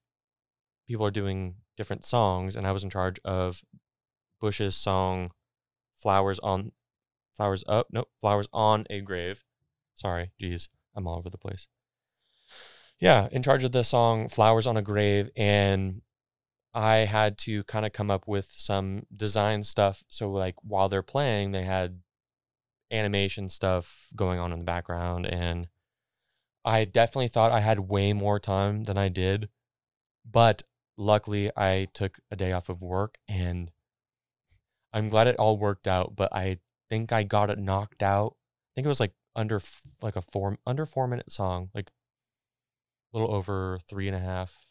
people 0.86 1.06
are 1.06 1.10
doing 1.10 1.56
different 1.76 2.04
songs. 2.04 2.56
And 2.56 2.66
I 2.66 2.72
was 2.72 2.84
in 2.84 2.90
charge 2.90 3.18
of 3.24 3.62
Bush's 4.40 4.76
song 4.76 5.32
"Flowers 5.96 6.38
on 6.40 6.72
Flowers 7.36 7.64
Up," 7.66 7.88
nope, 7.90 8.08
"Flowers 8.20 8.48
on 8.52 8.84
a 8.90 9.00
Grave." 9.00 9.44
Sorry, 9.96 10.32
geez, 10.38 10.68
I'm 10.94 11.06
all 11.06 11.18
over 11.18 11.30
the 11.30 11.38
place 11.38 11.68
yeah, 12.98 13.28
in 13.30 13.42
charge 13.42 13.64
of 13.64 13.72
the 13.72 13.84
song 13.84 14.28
Flowers 14.28 14.66
on 14.66 14.76
a 14.76 14.82
Grave. 14.82 15.30
And 15.36 16.02
I 16.74 16.98
had 16.98 17.38
to 17.38 17.64
kind 17.64 17.86
of 17.86 17.92
come 17.92 18.10
up 18.10 18.26
with 18.26 18.48
some 18.50 19.06
design 19.14 19.64
stuff. 19.64 20.02
So, 20.08 20.30
like, 20.30 20.56
while 20.62 20.88
they're 20.88 21.02
playing, 21.02 21.52
they 21.52 21.64
had 21.64 22.00
animation 22.90 23.48
stuff 23.48 24.08
going 24.14 24.38
on 24.38 24.52
in 24.52 24.58
the 24.58 24.64
background. 24.64 25.26
And 25.26 25.68
I 26.64 26.84
definitely 26.84 27.28
thought 27.28 27.52
I 27.52 27.60
had 27.60 27.80
way 27.80 28.12
more 28.12 28.40
time 28.40 28.84
than 28.84 28.98
I 28.98 29.08
did. 29.08 29.48
But 30.30 30.62
luckily, 30.96 31.50
I 31.56 31.88
took 31.94 32.18
a 32.30 32.36
day 32.36 32.52
off 32.52 32.68
of 32.68 32.82
work 32.82 33.18
and 33.28 33.70
I'm 34.92 35.08
glad 35.08 35.28
it 35.28 35.36
all 35.38 35.58
worked 35.58 35.86
out. 35.86 36.16
But 36.16 36.32
I 36.32 36.58
think 36.88 37.12
I 37.12 37.22
got 37.22 37.50
it 37.50 37.58
knocked 37.58 38.02
out. 38.02 38.36
I 38.36 38.70
think 38.74 38.86
it 38.86 38.88
was 38.88 39.00
like 39.00 39.12
under 39.34 39.60
like 40.02 40.16
a 40.16 40.22
four 40.22 40.58
under 40.66 40.86
four 40.86 41.06
minute 41.06 41.30
song, 41.30 41.70
like 41.74 41.90
a 43.12 43.18
little 43.18 43.34
over 43.34 43.78
three 43.88 44.08
and 44.08 44.16
a 44.16 44.20
half, 44.20 44.66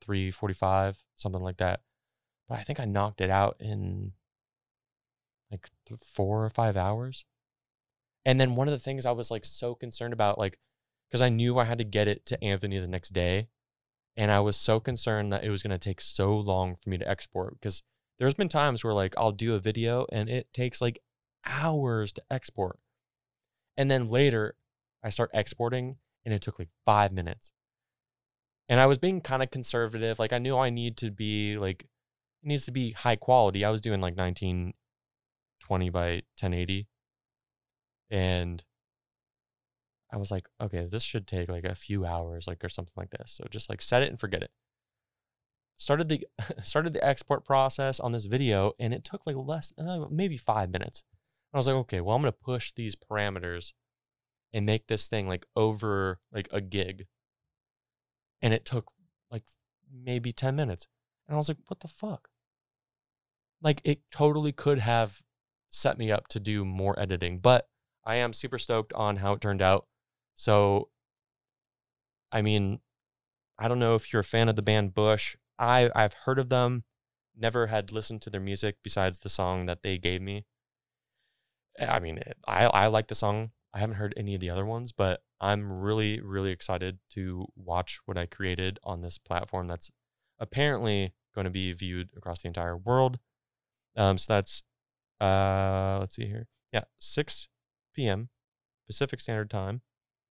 three 0.00 0.30
forty-five, 0.30 1.02
something 1.16 1.42
like 1.42 1.58
that. 1.58 1.80
But 2.48 2.58
I 2.58 2.62
think 2.62 2.80
I 2.80 2.84
knocked 2.84 3.20
it 3.20 3.30
out 3.30 3.56
in 3.60 4.12
like 5.50 5.68
four 5.98 6.44
or 6.44 6.50
five 6.50 6.76
hours. 6.76 7.24
And 8.24 8.40
then 8.40 8.56
one 8.56 8.68
of 8.68 8.72
the 8.72 8.78
things 8.78 9.06
I 9.06 9.12
was 9.12 9.30
like 9.30 9.44
so 9.44 9.74
concerned 9.74 10.12
about, 10.12 10.38
like, 10.38 10.58
because 11.08 11.22
I 11.22 11.28
knew 11.28 11.58
I 11.58 11.64
had 11.64 11.78
to 11.78 11.84
get 11.84 12.08
it 12.08 12.26
to 12.26 12.42
Anthony 12.42 12.78
the 12.78 12.86
next 12.86 13.12
day. 13.12 13.48
And 14.16 14.30
I 14.30 14.40
was 14.40 14.56
so 14.56 14.80
concerned 14.80 15.32
that 15.32 15.44
it 15.44 15.50
was 15.50 15.62
going 15.62 15.72
to 15.72 15.78
take 15.78 16.00
so 16.00 16.36
long 16.36 16.74
for 16.74 16.88
me 16.88 16.98
to 16.98 17.08
export 17.08 17.54
because 17.54 17.82
there's 18.18 18.34
been 18.34 18.48
times 18.48 18.84
where 18.84 18.94
like 18.94 19.14
I'll 19.18 19.32
do 19.32 19.54
a 19.54 19.60
video 19.60 20.06
and 20.12 20.28
it 20.28 20.52
takes 20.54 20.80
like 20.80 21.00
hours 21.44 22.12
to 22.12 22.22
export. 22.30 22.78
And 23.76 23.90
then 23.90 24.08
later 24.08 24.54
I 25.02 25.10
start 25.10 25.30
exporting 25.34 25.96
and 26.24 26.34
it 26.34 26.42
took 26.42 26.58
like 26.58 26.68
five 26.84 27.12
minutes. 27.12 27.52
And 28.68 28.80
I 28.80 28.86
was 28.86 28.98
being 28.98 29.20
kind 29.20 29.42
of 29.42 29.50
conservative. 29.50 30.18
Like 30.18 30.32
I 30.32 30.38
knew 30.38 30.56
I 30.56 30.70
need 30.70 30.96
to 30.98 31.10
be 31.10 31.58
like 31.58 31.82
it 32.42 32.48
needs 32.48 32.64
to 32.66 32.72
be 32.72 32.92
high 32.92 33.16
quality. 33.16 33.64
I 33.64 33.70
was 33.70 33.80
doing 33.80 34.00
like 34.00 34.16
1920 34.16 35.90
by 35.90 36.10
1080. 36.40 36.86
And 38.10 38.64
I 40.12 40.16
was 40.16 40.30
like, 40.30 40.48
okay, 40.60 40.86
this 40.90 41.02
should 41.02 41.26
take 41.26 41.48
like 41.48 41.64
a 41.64 41.74
few 41.74 42.06
hours, 42.06 42.46
like 42.46 42.64
or 42.64 42.68
something 42.68 42.92
like 42.96 43.10
this. 43.10 43.32
So 43.32 43.44
just 43.50 43.68
like 43.68 43.82
set 43.82 44.02
it 44.02 44.10
and 44.10 44.20
forget 44.20 44.42
it. 44.42 44.50
Started 45.76 46.08
the 46.08 46.26
started 46.62 46.94
the 46.94 47.04
export 47.04 47.44
process 47.44 47.98
on 47.98 48.12
this 48.12 48.26
video, 48.26 48.72
and 48.78 48.94
it 48.94 49.04
took 49.04 49.22
like 49.26 49.36
less, 49.36 49.72
uh, 49.76 50.06
maybe 50.10 50.36
five 50.36 50.70
minutes. 50.70 51.02
I 51.52 51.56
was 51.56 51.66
like, 51.66 51.76
okay, 51.76 52.00
well, 52.00 52.14
I'm 52.14 52.22
gonna 52.22 52.32
push 52.32 52.72
these 52.72 52.94
parameters 52.94 53.72
and 54.54 54.64
make 54.64 54.86
this 54.86 55.08
thing 55.08 55.28
like 55.28 55.44
over 55.56 56.20
like 56.32 56.48
a 56.52 56.60
gig. 56.62 57.06
And 58.40 58.54
it 58.54 58.64
took 58.64 58.92
like 59.30 59.42
maybe 59.92 60.32
10 60.32 60.54
minutes. 60.54 60.86
And 61.26 61.34
I 61.34 61.38
was 61.38 61.48
like, 61.48 61.58
what 61.66 61.80
the 61.80 61.88
fuck? 61.88 62.28
Like 63.60 63.80
it 63.84 64.00
totally 64.10 64.52
could 64.52 64.78
have 64.78 65.22
set 65.70 65.98
me 65.98 66.12
up 66.12 66.28
to 66.28 66.40
do 66.40 66.64
more 66.64 66.98
editing, 66.98 67.40
but 67.40 67.68
I 68.04 68.16
am 68.16 68.32
super 68.32 68.58
stoked 68.58 68.92
on 68.92 69.16
how 69.16 69.32
it 69.32 69.40
turned 69.40 69.60
out. 69.60 69.86
So, 70.36 70.90
I 72.30 72.42
mean, 72.42 72.80
I 73.58 73.66
don't 73.66 73.78
know 73.78 73.96
if 73.96 74.12
you're 74.12 74.20
a 74.20 74.24
fan 74.24 74.48
of 74.48 74.56
the 74.56 74.62
band 74.62 74.94
Bush. 74.94 75.36
I 75.58 75.90
I've 75.94 76.14
heard 76.14 76.38
of 76.38 76.48
them, 76.48 76.84
never 77.36 77.68
had 77.68 77.92
listened 77.92 78.22
to 78.22 78.30
their 78.30 78.40
music 78.40 78.76
besides 78.82 79.20
the 79.20 79.28
song 79.28 79.66
that 79.66 79.82
they 79.82 79.98
gave 79.98 80.22
me. 80.22 80.44
I 81.80 81.98
mean, 81.98 82.20
I 82.46 82.66
I 82.66 82.86
like 82.88 83.08
the 83.08 83.14
song. 83.14 83.50
I 83.74 83.80
haven't 83.80 83.96
heard 83.96 84.14
any 84.16 84.34
of 84.34 84.40
the 84.40 84.50
other 84.50 84.64
ones, 84.64 84.92
but 84.92 85.22
I'm 85.40 85.80
really 85.80 86.20
really 86.20 86.52
excited 86.52 86.98
to 87.14 87.46
watch 87.56 88.00
what 88.06 88.16
I 88.16 88.26
created 88.26 88.78
on 88.84 89.02
this 89.02 89.18
platform 89.18 89.66
that's 89.66 89.90
apparently 90.38 91.12
going 91.34 91.44
to 91.44 91.50
be 91.50 91.72
viewed 91.72 92.10
across 92.16 92.42
the 92.42 92.48
entire 92.48 92.76
world. 92.76 93.18
Um, 93.96 94.16
so 94.16 94.32
that's 94.32 94.62
uh, 95.20 95.98
let's 96.00 96.14
see 96.14 96.26
here. 96.26 96.46
Yeah, 96.72 96.84
6 96.98 97.48
p.m. 97.94 98.28
Pacific 98.86 99.20
Standard 99.20 99.50
Time 99.50 99.82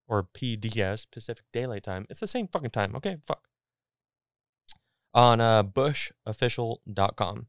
or 0.07 0.23
PDS, 0.23 1.07
Pacific 1.11 1.45
Daylight 1.51 1.83
Time. 1.83 2.05
It's 2.09 2.19
the 2.19 2.27
same 2.27 2.47
fucking 2.47 2.71
time. 2.71 2.95
Okay, 2.95 3.17
fuck. 3.25 3.47
On 5.13 5.39
uh, 5.39 5.63
bushofficial.com. 5.63 7.47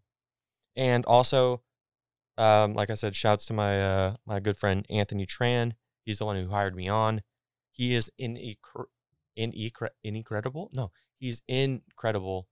And 0.77 1.05
also, 1.07 1.63
um, 2.37 2.75
like 2.75 2.91
I 2.91 2.95
said, 2.95 3.15
shouts 3.17 3.47
to 3.47 3.53
my 3.53 3.81
uh, 3.81 4.17
my 4.27 4.41
good 4.41 4.57
friend 4.57 4.85
Anthony 4.91 5.27
Tran. 5.27 5.73
He's 6.05 6.19
the 6.19 6.27
one 6.27 6.37
who 6.37 6.51
hired 6.51 6.77
me 6.77 6.89
on. 6.89 7.23
He 7.71 7.95
is 7.95 8.11
in 8.19 8.37
in 9.37 9.53
incredible. 10.17 10.71
No, 10.75 10.91
he's 11.19 11.43
incredible 11.49 12.49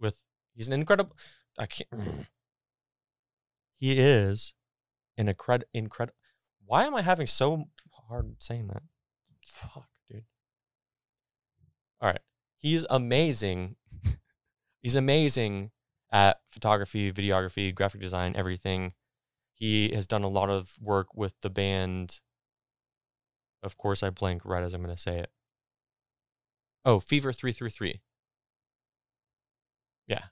with 0.00 0.24
he's 0.54 0.68
an 0.68 0.74
incredible. 0.74 1.16
I 1.58 1.66
can't. 1.66 1.88
He 3.76 3.98
is 3.98 4.54
an 5.18 5.28
incredible 5.28 5.68
incredible. 5.74 6.16
Why 6.64 6.84
am 6.84 6.94
I 6.94 7.02
having 7.02 7.26
so 7.26 7.64
hard 8.08 8.36
saying 8.38 8.68
that? 8.68 8.82
Fuck, 9.46 9.88
dude. 10.10 10.24
All 12.00 12.08
right. 12.08 12.20
He's 12.56 12.86
amazing. 12.88 13.76
He's 14.82 14.96
amazing 14.96 15.70
at 16.10 16.38
photography, 16.50 17.12
videography, 17.12 17.74
graphic 17.74 18.00
design, 18.00 18.34
everything. 18.36 18.94
He 19.54 19.90
has 19.94 20.06
done 20.06 20.22
a 20.22 20.28
lot 20.28 20.50
of 20.50 20.76
work 20.80 21.08
with 21.14 21.34
the 21.42 21.50
band. 21.50 22.20
Of 23.64 23.76
course, 23.78 24.02
I 24.02 24.10
blank 24.10 24.44
right 24.44 24.62
as 24.62 24.74
I'm 24.74 24.82
going 24.82 24.94
to 24.94 25.00
say 25.00 25.18
it. 25.18 25.30
Oh, 26.84 27.00
Fever 27.00 27.32
333. 27.32 28.00
Yeah. 30.06 30.24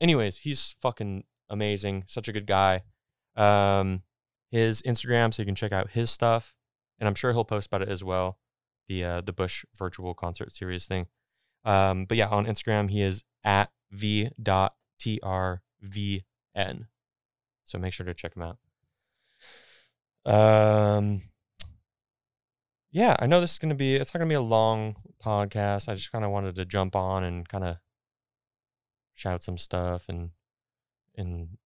Anyways, 0.00 0.38
he's 0.38 0.76
fucking 0.82 1.24
amazing. 1.48 2.04
Such 2.06 2.28
a 2.28 2.32
good 2.32 2.46
guy. 2.46 2.82
Um, 3.36 4.02
his 4.50 4.82
Instagram, 4.82 5.32
so 5.32 5.42
you 5.42 5.46
can 5.46 5.54
check 5.54 5.72
out 5.72 5.90
his 5.90 6.10
stuff, 6.10 6.54
and 6.98 7.08
I'm 7.08 7.14
sure 7.14 7.32
he'll 7.32 7.44
post 7.44 7.68
about 7.68 7.82
it 7.82 7.88
as 7.88 8.02
well. 8.02 8.38
The 8.88 9.04
uh, 9.04 9.20
the 9.20 9.32
Bush 9.32 9.64
virtual 9.78 10.14
concert 10.14 10.52
series 10.52 10.86
thing. 10.86 11.06
Um, 11.64 12.06
but 12.06 12.16
yeah, 12.16 12.26
on 12.28 12.46
Instagram 12.46 12.90
he 12.90 13.02
is 13.02 13.22
at 13.44 13.70
v 13.92 14.30
dot 14.42 14.74
trvn. 15.00 15.60
So 17.64 17.78
make 17.78 17.92
sure 17.92 18.06
to 18.06 18.14
check 18.14 18.34
him 18.36 18.42
out. 18.42 18.58
Um, 20.26 21.22
yeah, 22.90 23.16
I 23.18 23.26
know 23.26 23.40
this 23.40 23.52
is 23.52 23.58
gonna 23.58 23.74
be. 23.74 23.96
It's 23.96 24.12
not 24.12 24.18
gonna 24.18 24.28
be 24.28 24.34
a 24.34 24.40
long 24.40 24.96
podcast. 25.24 25.88
I 25.88 25.94
just 25.94 26.10
kind 26.10 26.24
of 26.24 26.30
wanted 26.30 26.56
to 26.56 26.64
jump 26.64 26.96
on 26.96 27.24
and 27.24 27.48
kind 27.48 27.64
of 27.64 27.76
shout 29.14 29.42
some 29.42 29.58
stuff 29.58 30.08
and 30.08 30.30
and 31.16 31.58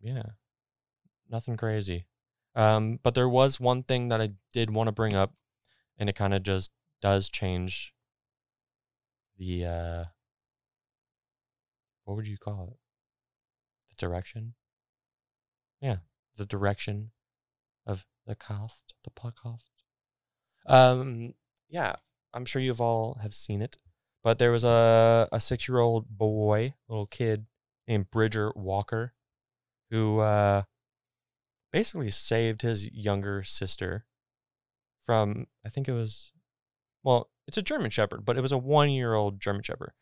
yeah, 0.00 0.22
nothing 1.28 1.56
crazy. 1.56 2.06
Um, 2.54 2.98
but 3.02 3.14
there 3.14 3.28
was 3.28 3.60
one 3.60 3.82
thing 3.82 4.08
that 4.08 4.20
I 4.20 4.30
did 4.52 4.70
want 4.70 4.88
to 4.88 4.92
bring 4.92 5.14
up, 5.14 5.34
and 5.98 6.08
it 6.08 6.14
kind 6.14 6.32
of 6.32 6.42
just 6.42 6.70
does 7.02 7.28
change 7.28 7.92
the 9.38 9.66
uh, 9.66 10.04
what 12.04 12.16
would 12.16 12.26
you 12.26 12.38
call 12.38 12.68
it? 12.72 12.78
The 13.90 14.06
direction. 14.06 14.54
Yeah, 15.82 15.96
the 16.36 16.46
direction 16.46 17.10
of 17.86 18.06
the 18.26 18.34
cast, 18.34 18.94
the 19.04 19.10
podcast. 19.10 19.75
Um, 20.66 21.34
yeah, 21.68 21.96
I'm 22.34 22.44
sure 22.44 22.60
you've 22.60 22.80
all 22.80 23.18
have 23.22 23.34
seen 23.34 23.62
it, 23.62 23.76
but 24.22 24.38
there 24.38 24.50
was 24.50 24.64
a 24.64 25.28
a 25.32 25.40
six 25.40 25.68
year 25.68 25.78
old 25.78 26.08
boy, 26.08 26.74
little 26.88 27.06
kid 27.06 27.46
named 27.88 28.10
Bridger 28.10 28.52
Walker, 28.54 29.14
who 29.90 30.20
uh 30.20 30.62
basically 31.72 32.10
saved 32.10 32.62
his 32.62 32.90
younger 32.92 33.42
sister 33.42 34.06
from 35.04 35.46
I 35.64 35.68
think 35.68 35.88
it 35.88 35.92
was 35.92 36.32
well, 37.02 37.30
it's 37.46 37.58
a 37.58 37.62
German 37.62 37.90
Shepherd, 37.90 38.24
but 38.24 38.36
it 38.36 38.40
was 38.40 38.52
a 38.52 38.58
one 38.58 38.90
year 38.90 39.14
old 39.14 39.40
German 39.40 39.62
Shepherd. 39.62 39.92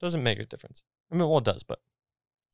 Doesn't 0.00 0.22
make 0.22 0.38
a 0.38 0.44
difference. 0.44 0.82
I 1.10 1.14
mean, 1.14 1.28
well, 1.28 1.38
it 1.38 1.44
does, 1.44 1.62
but 1.62 1.78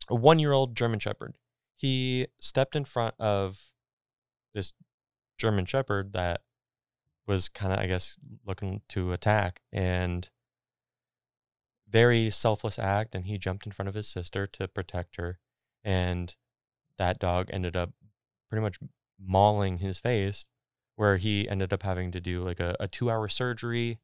a 0.08 0.14
one 0.14 0.38
year 0.38 0.52
old 0.52 0.76
German 0.76 0.98
Shepherd. 0.98 1.36
He 1.76 2.28
stepped 2.38 2.76
in 2.76 2.84
front 2.84 3.14
of 3.18 3.72
this 4.54 4.74
German 5.38 5.64
Shepherd 5.64 6.12
that 6.12 6.42
was 7.26 7.48
kind 7.48 7.72
of, 7.72 7.78
I 7.78 7.86
guess, 7.86 8.18
looking 8.46 8.82
to 8.88 9.12
attack 9.12 9.60
and 9.72 10.28
very 11.88 12.30
selfless 12.30 12.78
act. 12.78 13.14
And 13.14 13.26
he 13.26 13.38
jumped 13.38 13.66
in 13.66 13.72
front 13.72 13.88
of 13.88 13.94
his 13.94 14.08
sister 14.08 14.46
to 14.48 14.68
protect 14.68 15.16
her. 15.16 15.38
And 15.84 16.34
that 16.98 17.18
dog 17.18 17.48
ended 17.52 17.76
up 17.76 17.90
pretty 18.48 18.62
much 18.62 18.78
mauling 19.24 19.78
his 19.78 19.98
face 19.98 20.46
where 20.96 21.16
he 21.16 21.48
ended 21.48 21.72
up 21.72 21.82
having 21.82 22.12
to 22.12 22.20
do 22.20 22.42
like 22.42 22.60
a, 22.60 22.76
a 22.78 22.88
two 22.88 23.10
hour 23.10 23.28
surgery. 23.28 23.98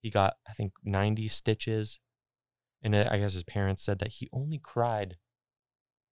He 0.00 0.10
got, 0.10 0.34
I 0.48 0.52
think, 0.52 0.72
90 0.84 1.28
stitches. 1.28 2.00
And 2.82 2.96
I 2.96 3.18
guess 3.18 3.34
his 3.34 3.44
parents 3.44 3.84
said 3.84 4.00
that 4.00 4.14
he 4.14 4.28
only 4.32 4.58
cried 4.58 5.16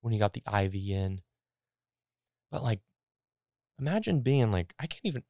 when 0.01 0.13
he 0.13 0.19
got 0.19 0.33
the 0.33 0.43
IV 0.47 0.75
in. 0.75 1.21
But 2.49 2.63
like, 2.63 2.79
imagine 3.79 4.21
being 4.21 4.51
like, 4.51 4.73
I 4.79 4.87
can't 4.87 5.05
even, 5.05 5.23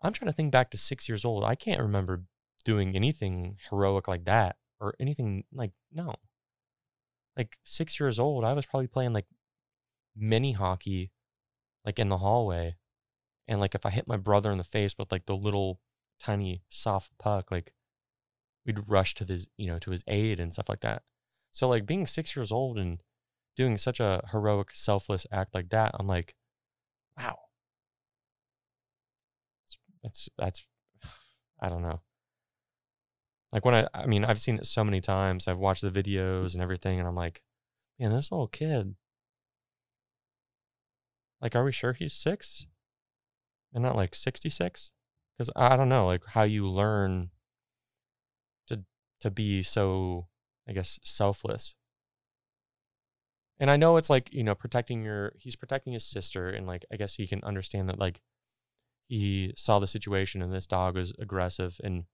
I'm 0.00 0.12
trying 0.12 0.28
to 0.30 0.32
think 0.32 0.52
back 0.52 0.70
to 0.70 0.76
six 0.76 1.08
years 1.08 1.24
old. 1.24 1.44
I 1.44 1.54
can't 1.54 1.80
remember 1.80 2.22
doing 2.64 2.94
anything 2.94 3.56
heroic 3.68 4.08
like 4.08 4.24
that 4.24 4.56
or 4.80 4.94
anything 5.00 5.44
like, 5.52 5.72
no. 5.92 6.14
Like 7.36 7.56
six 7.64 7.98
years 7.98 8.18
old, 8.18 8.44
I 8.44 8.52
was 8.52 8.66
probably 8.66 8.88
playing 8.88 9.12
like 9.12 9.26
mini 10.16 10.52
hockey 10.52 11.12
like 11.84 11.98
in 11.98 12.08
the 12.08 12.18
hallway. 12.18 12.76
And 13.46 13.60
like 13.60 13.74
if 13.74 13.86
I 13.86 13.90
hit 13.90 14.08
my 14.08 14.16
brother 14.16 14.50
in 14.50 14.58
the 14.58 14.64
face 14.64 14.94
with 14.98 15.10
like 15.10 15.26
the 15.26 15.36
little 15.36 15.80
tiny 16.20 16.62
soft 16.68 17.12
puck, 17.18 17.50
like 17.50 17.72
we'd 18.66 18.88
rush 18.88 19.14
to 19.14 19.24
his, 19.24 19.48
you 19.56 19.68
know, 19.68 19.78
to 19.78 19.90
his 19.90 20.04
aid 20.06 20.38
and 20.38 20.52
stuff 20.52 20.68
like 20.68 20.80
that. 20.80 21.02
So 21.52 21.68
like 21.68 21.86
being 21.86 22.06
six 22.06 22.36
years 22.36 22.52
old 22.52 22.78
and 22.78 23.02
doing 23.56 23.78
such 23.78 24.00
a 24.00 24.22
heroic, 24.30 24.70
selfless 24.74 25.26
act 25.32 25.54
like 25.54 25.70
that, 25.70 25.92
I'm 25.98 26.06
like, 26.06 26.34
wow. 27.16 27.38
That's 30.02 30.28
that's 30.38 30.64
I 31.60 31.68
don't 31.68 31.82
know. 31.82 32.00
Like 33.52 33.64
when 33.64 33.74
I 33.74 33.88
I 33.94 34.06
mean, 34.06 34.24
I've 34.24 34.40
seen 34.40 34.56
it 34.56 34.66
so 34.66 34.84
many 34.84 35.00
times. 35.00 35.48
I've 35.48 35.58
watched 35.58 35.82
the 35.82 35.90
videos 35.90 36.54
and 36.54 36.62
everything, 36.62 36.98
and 36.98 37.08
I'm 37.08 37.16
like, 37.16 37.42
man, 37.98 38.12
this 38.12 38.30
little 38.30 38.48
kid 38.48 38.94
like, 41.40 41.54
are 41.54 41.64
we 41.64 41.72
sure 41.72 41.92
he's 41.92 42.14
six 42.14 42.66
and 43.72 43.82
not 43.82 43.96
like 43.96 44.14
66? 44.14 44.92
Because 45.36 45.50
I 45.54 45.76
don't 45.76 45.88
know, 45.88 46.06
like 46.06 46.22
how 46.26 46.42
you 46.42 46.68
learn 46.68 47.30
to 48.68 48.82
to 49.20 49.30
be 49.30 49.62
so, 49.62 50.26
I 50.68 50.72
guess, 50.72 50.98
selfless. 51.04 51.76
And 53.60 53.70
I 53.70 53.76
know 53.76 53.96
it's 53.96 54.10
like, 54.10 54.32
you 54.32 54.42
know, 54.42 54.54
protecting 54.54 55.04
your 55.04 55.32
he's 55.36 55.56
protecting 55.56 55.92
his 55.92 56.04
sister 56.04 56.48
and 56.48 56.66
like 56.66 56.84
I 56.92 56.96
guess 56.96 57.14
he 57.14 57.26
can 57.26 57.42
understand 57.44 57.88
that 57.88 57.98
like 57.98 58.20
he 59.08 59.54
saw 59.56 59.78
the 59.78 59.86
situation 59.86 60.42
and 60.42 60.52
this 60.52 60.66
dog 60.66 60.94
was 60.94 61.14
aggressive 61.18 61.80
and 61.82 62.04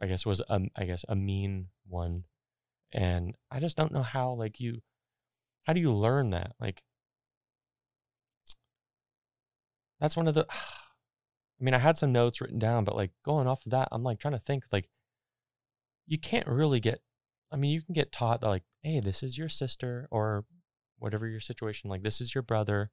I 0.00 0.06
guess 0.06 0.24
was 0.24 0.40
a 0.48 0.60
I 0.76 0.84
guess 0.84 1.04
a 1.08 1.16
mean 1.16 1.68
one. 1.86 2.24
And 2.92 3.34
I 3.50 3.60
just 3.60 3.76
don't 3.76 3.92
know 3.92 4.02
how 4.02 4.32
like 4.32 4.60
you 4.60 4.80
how 5.64 5.72
do 5.72 5.80
you 5.80 5.92
learn 5.92 6.30
that? 6.30 6.52
Like 6.60 6.82
that's 10.00 10.16
one 10.16 10.28
of 10.28 10.34
the 10.34 10.46
I 11.60 11.62
mean, 11.64 11.74
I 11.74 11.78
had 11.78 11.98
some 11.98 12.12
notes 12.12 12.40
written 12.40 12.58
down, 12.58 12.84
but 12.84 12.96
like 12.96 13.10
going 13.24 13.46
off 13.46 13.66
of 13.66 13.72
that, 13.72 13.88
I'm 13.92 14.02
like 14.02 14.18
trying 14.18 14.32
to 14.32 14.38
think 14.38 14.64
like 14.72 14.88
you 16.06 16.18
can't 16.18 16.46
really 16.46 16.80
get 16.80 17.00
I 17.52 17.56
mean, 17.56 17.72
you 17.72 17.82
can 17.82 17.94
get 17.94 18.12
taught 18.12 18.40
that 18.40 18.48
like, 18.48 18.62
hey, 18.82 19.00
this 19.00 19.22
is 19.22 19.36
your 19.36 19.48
sister 19.48 20.06
or 20.10 20.44
whatever 20.98 21.26
your 21.26 21.40
situation, 21.40 21.90
like 21.90 22.02
this 22.02 22.20
is 22.20 22.34
your 22.34 22.42
brother. 22.42 22.90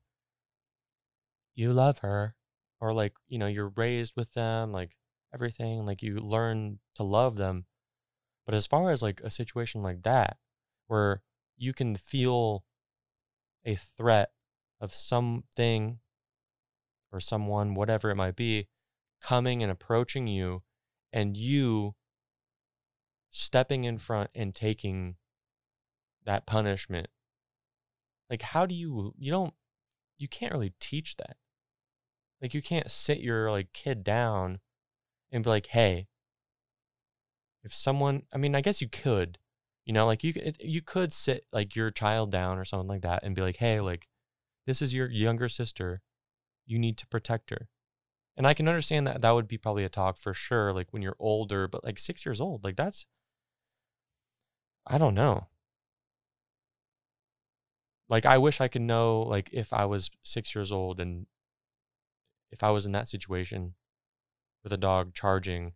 You 1.55 1.71
love 1.73 1.99
her. 1.99 2.35
Or 2.79 2.93
like, 2.93 3.13
you 3.27 3.37
know, 3.39 3.47
you're 3.47 3.73
raised 3.75 4.13
with 4.15 4.33
them, 4.33 4.71
like 4.71 4.97
everything, 5.33 5.85
like 5.85 6.01
you 6.03 6.17
learn 6.17 6.79
to 6.95 7.03
love 7.03 7.35
them. 7.35 7.65
But 8.45 8.55
as 8.55 8.67
far 8.67 8.91
as 8.91 9.01
like 9.01 9.19
a 9.23 9.31
situation 9.31 9.81
like 9.81 10.03
that, 10.03 10.37
where 10.87 11.21
you 11.57 11.73
can 11.73 11.95
feel 11.95 12.63
a 13.65 13.75
threat 13.75 14.31
of 14.79 14.93
something 14.93 15.99
or 17.11 17.19
someone, 17.19 17.73
whatever 17.73 18.09
it 18.09 18.15
might 18.15 18.35
be, 18.35 18.67
coming 19.21 19.63
and 19.63 19.71
approaching 19.71 20.27
you 20.27 20.63
and 21.11 21.35
you 21.35 21.95
stepping 23.31 23.83
in 23.83 23.97
front 23.97 24.29
and 24.35 24.53
taking 24.53 25.15
that 26.25 26.45
punishment. 26.45 27.07
Like, 28.29 28.41
how 28.41 28.65
do 28.65 28.75
you, 28.75 29.13
you 29.17 29.31
don't, 29.31 29.53
you 30.17 30.27
can't 30.27 30.53
really 30.53 30.73
teach 30.79 31.17
that. 31.17 31.37
Like, 32.41 32.53
you 32.53 32.61
can't 32.61 32.91
sit 32.91 33.19
your 33.19 33.51
like 33.51 33.73
kid 33.73 34.03
down 34.03 34.59
and 35.31 35.43
be 35.43 35.49
like, 35.49 35.67
hey, 35.67 36.07
if 37.63 37.73
someone, 37.73 38.23
I 38.33 38.37
mean, 38.37 38.55
I 38.55 38.61
guess 38.61 38.81
you 38.81 38.87
could, 38.87 39.37
you 39.85 39.93
know, 39.93 40.05
like 40.05 40.23
you 40.23 40.33
you 40.59 40.81
could 40.81 41.13
sit 41.13 41.45
like 41.51 41.75
your 41.75 41.91
child 41.91 42.31
down 42.31 42.57
or 42.57 42.65
something 42.65 42.87
like 42.87 43.01
that 43.01 43.23
and 43.23 43.35
be 43.35 43.41
like, 43.41 43.57
hey, 43.57 43.79
like 43.81 44.07
this 44.65 44.81
is 44.81 44.93
your 44.93 45.09
younger 45.09 45.49
sister, 45.49 46.01
you 46.65 46.77
need 46.79 46.97
to 46.97 47.07
protect 47.07 47.49
her. 47.49 47.69
And 48.37 48.45
I 48.45 48.53
can 48.53 48.67
understand 48.67 49.07
that 49.07 49.21
that 49.21 49.31
would 49.31 49.47
be 49.47 49.57
probably 49.57 49.83
a 49.83 49.89
talk 49.89 50.17
for 50.17 50.33
sure, 50.33 50.71
like 50.73 50.87
when 50.91 51.01
you're 51.01 51.15
older, 51.19 51.67
but 51.67 51.83
like 51.83 51.99
six 51.99 52.25
years 52.25 52.39
old, 52.39 52.63
like 52.63 52.75
that's, 52.75 53.05
I 54.85 54.97
don't 54.97 55.15
know. 55.15 55.47
Like 58.09 58.25
I 58.25 58.37
wish 58.37 58.61
I 58.61 58.67
could 58.67 58.81
know, 58.83 59.21
like 59.21 59.49
if 59.51 59.73
I 59.73 59.85
was 59.85 60.09
six 60.23 60.55
years 60.55 60.71
old 60.71 60.99
and 60.99 61.25
if 62.51 62.63
I 62.63 62.71
was 62.71 62.85
in 62.85 62.91
that 62.93 63.07
situation 63.07 63.73
with 64.63 64.73
a 64.73 64.77
dog 64.77 65.13
charging 65.13 65.73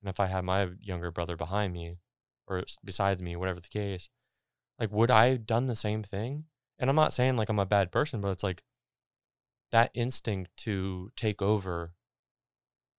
and 0.00 0.08
if 0.08 0.20
I 0.20 0.26
had 0.26 0.44
my 0.44 0.68
younger 0.80 1.10
brother 1.10 1.36
behind 1.36 1.72
me 1.72 1.98
or 2.46 2.64
besides 2.84 3.22
me, 3.22 3.36
whatever 3.36 3.60
the 3.60 3.68
case, 3.68 4.08
like 4.78 4.90
would 4.90 5.10
I 5.10 5.30
have 5.30 5.46
done 5.46 5.66
the 5.66 5.76
same 5.76 6.02
thing? 6.02 6.44
And 6.78 6.88
I'm 6.88 6.96
not 6.96 7.12
saying 7.12 7.36
like 7.36 7.48
I'm 7.48 7.58
a 7.58 7.66
bad 7.66 7.92
person, 7.92 8.20
but 8.20 8.30
it's 8.30 8.42
like 8.42 8.62
that 9.72 9.90
instinct 9.94 10.50
to 10.58 11.10
take 11.16 11.40
over 11.40 11.92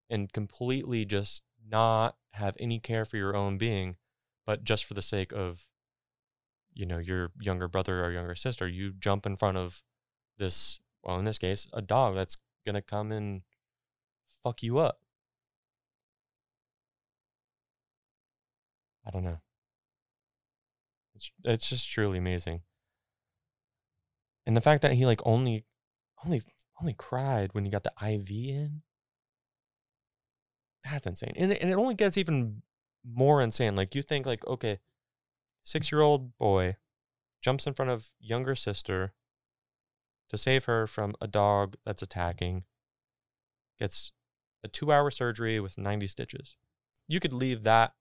and 0.10 0.32
completely 0.32 1.06
just 1.06 1.44
not 1.68 2.18
have 2.34 2.56
any 2.60 2.80
care 2.80 3.06
for 3.06 3.18
your 3.18 3.36
own 3.36 3.58
being, 3.58 3.96
but 4.46 4.64
just 4.64 4.86
for 4.86 4.94
the 4.94 5.02
sake 5.02 5.32
of, 5.32 5.68
you 6.74 6.86
know, 6.86 6.98
your 6.98 7.32
younger 7.40 7.68
brother 7.68 8.04
or 8.04 8.12
younger 8.12 8.36
sister, 8.36 8.68
you 8.68 8.94
jump 8.94 9.26
in 9.26 9.36
front 9.36 9.58
of 9.58 9.82
this, 10.38 10.80
well, 11.04 11.18
in 11.20 11.26
this 11.26 11.38
case, 11.38 11.68
a 11.74 11.82
dog 11.82 12.16
that's 12.16 12.38
to 12.76 12.82
come 12.82 13.12
and 13.12 13.42
fuck 14.44 14.64
you 14.64 14.78
up. 14.78 15.00
I 19.06 19.12
don't 19.12 19.24
know. 19.24 19.40
It's 21.16 21.32
it's 21.44 21.70
just 21.70 21.90
truly 21.90 22.18
amazing. 22.18 22.62
And 24.46 24.56
the 24.56 24.62
fact 24.62 24.82
that 24.82 24.94
he 24.94 25.06
like 25.06 25.22
only 25.26 25.66
only 26.26 26.42
only 26.80 26.94
cried 26.94 27.54
when 27.54 27.66
he 27.66 27.72
got 27.72 27.84
the 27.84 27.94
IV 28.02 28.30
in. 28.30 28.82
That's 30.84 31.08
insane. 31.08 31.34
And 31.36 31.54
and 31.54 31.70
it 31.72 31.76
only 31.76 31.96
gets 31.96 32.18
even 32.18 32.62
more 33.04 33.42
insane. 33.42 33.76
Like 33.76 33.96
you 33.96 34.02
think 34.02 34.26
like 34.26 34.46
okay, 34.48 34.80
6-year-old 35.66 36.38
boy 36.38 36.78
jumps 37.42 37.66
in 37.68 37.74
front 37.74 37.92
of 37.92 38.10
younger 38.20 38.56
sister 38.56 39.14
to 40.32 40.38
save 40.38 40.64
her 40.64 40.88
from 40.88 41.14
a 41.20 41.28
dog 41.28 41.76
that's 41.86 42.02
attacking. 42.02 42.64
Gets 43.78 44.14
a 44.64 44.70
2-hour 44.70 45.12
surgery 45.12 45.60
with 45.60 45.78
90 45.78 46.08
stitches. 46.08 46.56
You 47.10 47.20
could 47.20 47.34
leave 47.34 47.64
that 47.64 47.94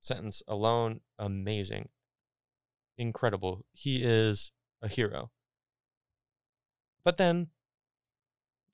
sentence 0.00 0.42
alone 0.48 1.00
amazing. 1.18 1.90
Incredible. 2.96 3.66
He 3.74 4.02
is 4.02 4.50
a 4.80 4.88
hero. 4.88 5.30
But 7.04 7.18
then 7.18 7.48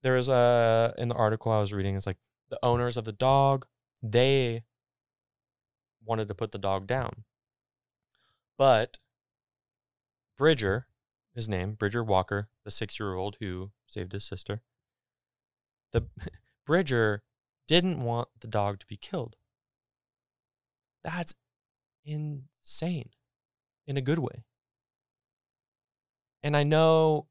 there 0.02 0.16
is 0.16 0.28
a 0.28 0.94
in 0.96 1.08
the 1.08 1.16
article 1.16 1.50
I 1.50 1.60
was 1.60 1.72
reading, 1.72 1.96
it's 1.96 2.06
like 2.06 2.18
the 2.48 2.60
owners 2.62 2.96
of 2.96 3.04
the 3.04 3.12
dog, 3.12 3.66
they 4.00 4.62
wanted 6.04 6.28
to 6.28 6.34
put 6.36 6.52
the 6.52 6.58
dog 6.58 6.86
down. 6.86 7.24
But 8.56 8.98
Bridger, 10.38 10.86
his 11.34 11.48
name, 11.48 11.74
Bridger 11.74 12.02
Walker, 12.04 12.48
the 12.64 12.70
six 12.70 12.98
year 12.98 13.14
old 13.14 13.36
who 13.40 13.70
saved 13.86 14.12
his 14.12 14.24
sister, 14.24 14.62
the 15.92 16.06
Bridger 16.66 17.22
didn't 17.68 18.02
want 18.02 18.28
the 18.40 18.48
dog 18.48 18.80
to 18.80 18.86
be 18.86 18.96
killed. 18.96 19.36
That's 21.02 21.34
insane 22.04 23.10
in 23.86 23.96
a 23.96 24.02
good 24.02 24.18
way. 24.18 24.44
And 26.42 26.56
I 26.56 26.62
know 26.62 27.26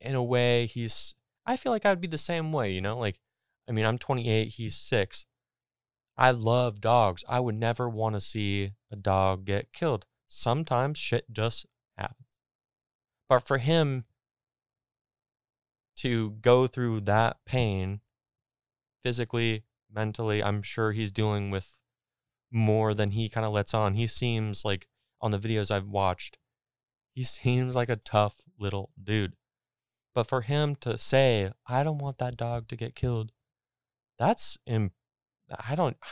in 0.00 0.14
a 0.14 0.22
way 0.22 0.66
he's, 0.66 1.14
I 1.46 1.56
feel 1.56 1.72
like 1.72 1.84
I'd 1.84 2.00
be 2.00 2.08
the 2.08 2.18
same 2.18 2.52
way, 2.52 2.72
you 2.72 2.80
know? 2.80 2.98
Like, 2.98 3.20
I 3.68 3.72
mean, 3.72 3.84
I'm 3.84 3.98
28, 3.98 4.48
he's 4.48 4.76
six. 4.76 5.26
I 6.16 6.30
love 6.30 6.80
dogs. 6.80 7.24
I 7.28 7.40
would 7.40 7.54
never 7.54 7.88
want 7.88 8.14
to 8.14 8.20
see 8.20 8.72
a 8.90 8.96
dog 8.96 9.44
get 9.44 9.72
killed. 9.72 10.06
Sometimes 10.28 10.98
shit 10.98 11.24
just 11.32 11.66
happens. 11.96 12.31
But 13.32 13.42
for 13.42 13.56
him 13.56 14.04
to 15.96 16.32
go 16.42 16.66
through 16.66 17.00
that 17.00 17.38
pain 17.46 18.02
physically, 19.02 19.64
mentally, 19.90 20.44
I'm 20.44 20.60
sure 20.60 20.92
he's 20.92 21.10
dealing 21.10 21.50
with 21.50 21.78
more 22.50 22.92
than 22.92 23.12
he 23.12 23.30
kind 23.30 23.46
of 23.46 23.54
lets 23.54 23.72
on. 23.72 23.94
He 23.94 24.06
seems 24.06 24.66
like 24.66 24.86
on 25.22 25.30
the 25.30 25.38
videos 25.38 25.70
I've 25.70 25.88
watched, 25.88 26.36
he 27.14 27.22
seems 27.22 27.74
like 27.74 27.88
a 27.88 27.96
tough 27.96 28.42
little 28.58 28.90
dude. 29.02 29.32
But 30.14 30.26
for 30.26 30.42
him 30.42 30.76
to 30.82 30.98
say, 30.98 31.52
I 31.66 31.84
don't 31.84 31.96
want 31.96 32.18
that 32.18 32.36
dog 32.36 32.68
to 32.68 32.76
get 32.76 32.94
killed, 32.94 33.32
that's, 34.18 34.58
Im- 34.66 34.92
I 35.58 35.74
don't, 35.74 35.96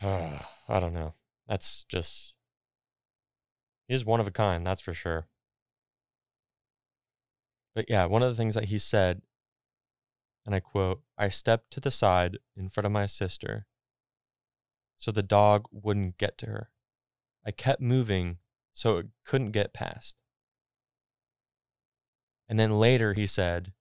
I 0.00 0.80
don't 0.80 0.94
know. 0.94 1.12
That's 1.46 1.84
just, 1.90 2.36
he's 3.90 4.04
one 4.04 4.20
of 4.20 4.28
a 4.28 4.30
kind, 4.30 4.64
that's 4.64 4.80
for 4.80 4.94
sure. 4.94 5.26
But 7.74 7.86
yeah, 7.88 8.04
one 8.06 8.22
of 8.22 8.28
the 8.28 8.40
things 8.40 8.54
that 8.54 8.66
he 8.66 8.78
said, 8.78 9.22
and 10.46 10.54
I 10.54 10.60
quote, 10.60 11.02
I 11.18 11.28
stepped 11.28 11.72
to 11.72 11.80
the 11.80 11.90
side 11.90 12.38
in 12.56 12.68
front 12.68 12.86
of 12.86 12.92
my 12.92 13.06
sister 13.06 13.66
so 14.96 15.10
the 15.10 15.22
dog 15.22 15.66
wouldn't 15.72 16.18
get 16.18 16.38
to 16.38 16.46
her. 16.46 16.70
I 17.44 17.50
kept 17.50 17.80
moving 17.80 18.38
so 18.72 18.98
it 18.98 19.06
couldn't 19.24 19.50
get 19.50 19.74
past. 19.74 20.16
And 22.48 22.60
then 22.60 22.78
later 22.78 23.14
he 23.14 23.26
said, 23.26 23.72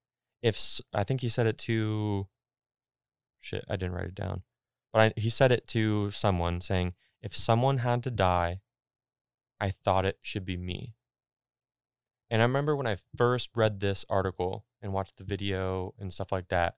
if 0.41 0.81
I 0.93 1.03
think 1.03 1.21
he 1.21 1.29
said 1.29 1.45
it 1.45 1.57
to 1.59 2.27
shit, 3.39 3.63
I 3.69 3.75
didn't 3.75 3.93
write 3.93 4.05
it 4.05 4.15
down. 4.15 4.41
But 4.91 4.99
I, 5.01 5.13
he 5.19 5.29
said 5.29 5.51
it 5.51 5.67
to 5.67 6.09
someone 6.11 6.61
saying, 6.61 6.93
if 7.21 7.35
someone 7.35 7.79
had 7.79 8.01
to 8.03 8.11
die, 8.11 8.61
I 9.59 9.69
thought 9.71 10.05
it 10.05 10.19
should 10.21 10.45
be 10.45 10.57
me. 10.57 10.95
And 12.29 12.41
I 12.41 12.45
remember 12.45 12.75
when 12.75 12.87
I 12.87 12.97
first 13.17 13.49
read 13.55 13.79
this 13.79 14.05
article 14.09 14.65
and 14.81 14.93
watched 14.93 15.17
the 15.17 15.23
video 15.23 15.93
and 15.99 16.13
stuff 16.13 16.31
like 16.31 16.49
that, 16.49 16.75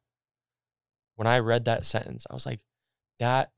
when 1.15 1.27
I 1.27 1.39
read 1.39 1.65
that 1.65 1.85
sentence, 1.85 2.25
I 2.29 2.33
was 2.33 2.45
like, 2.45 2.61
that 3.19 3.51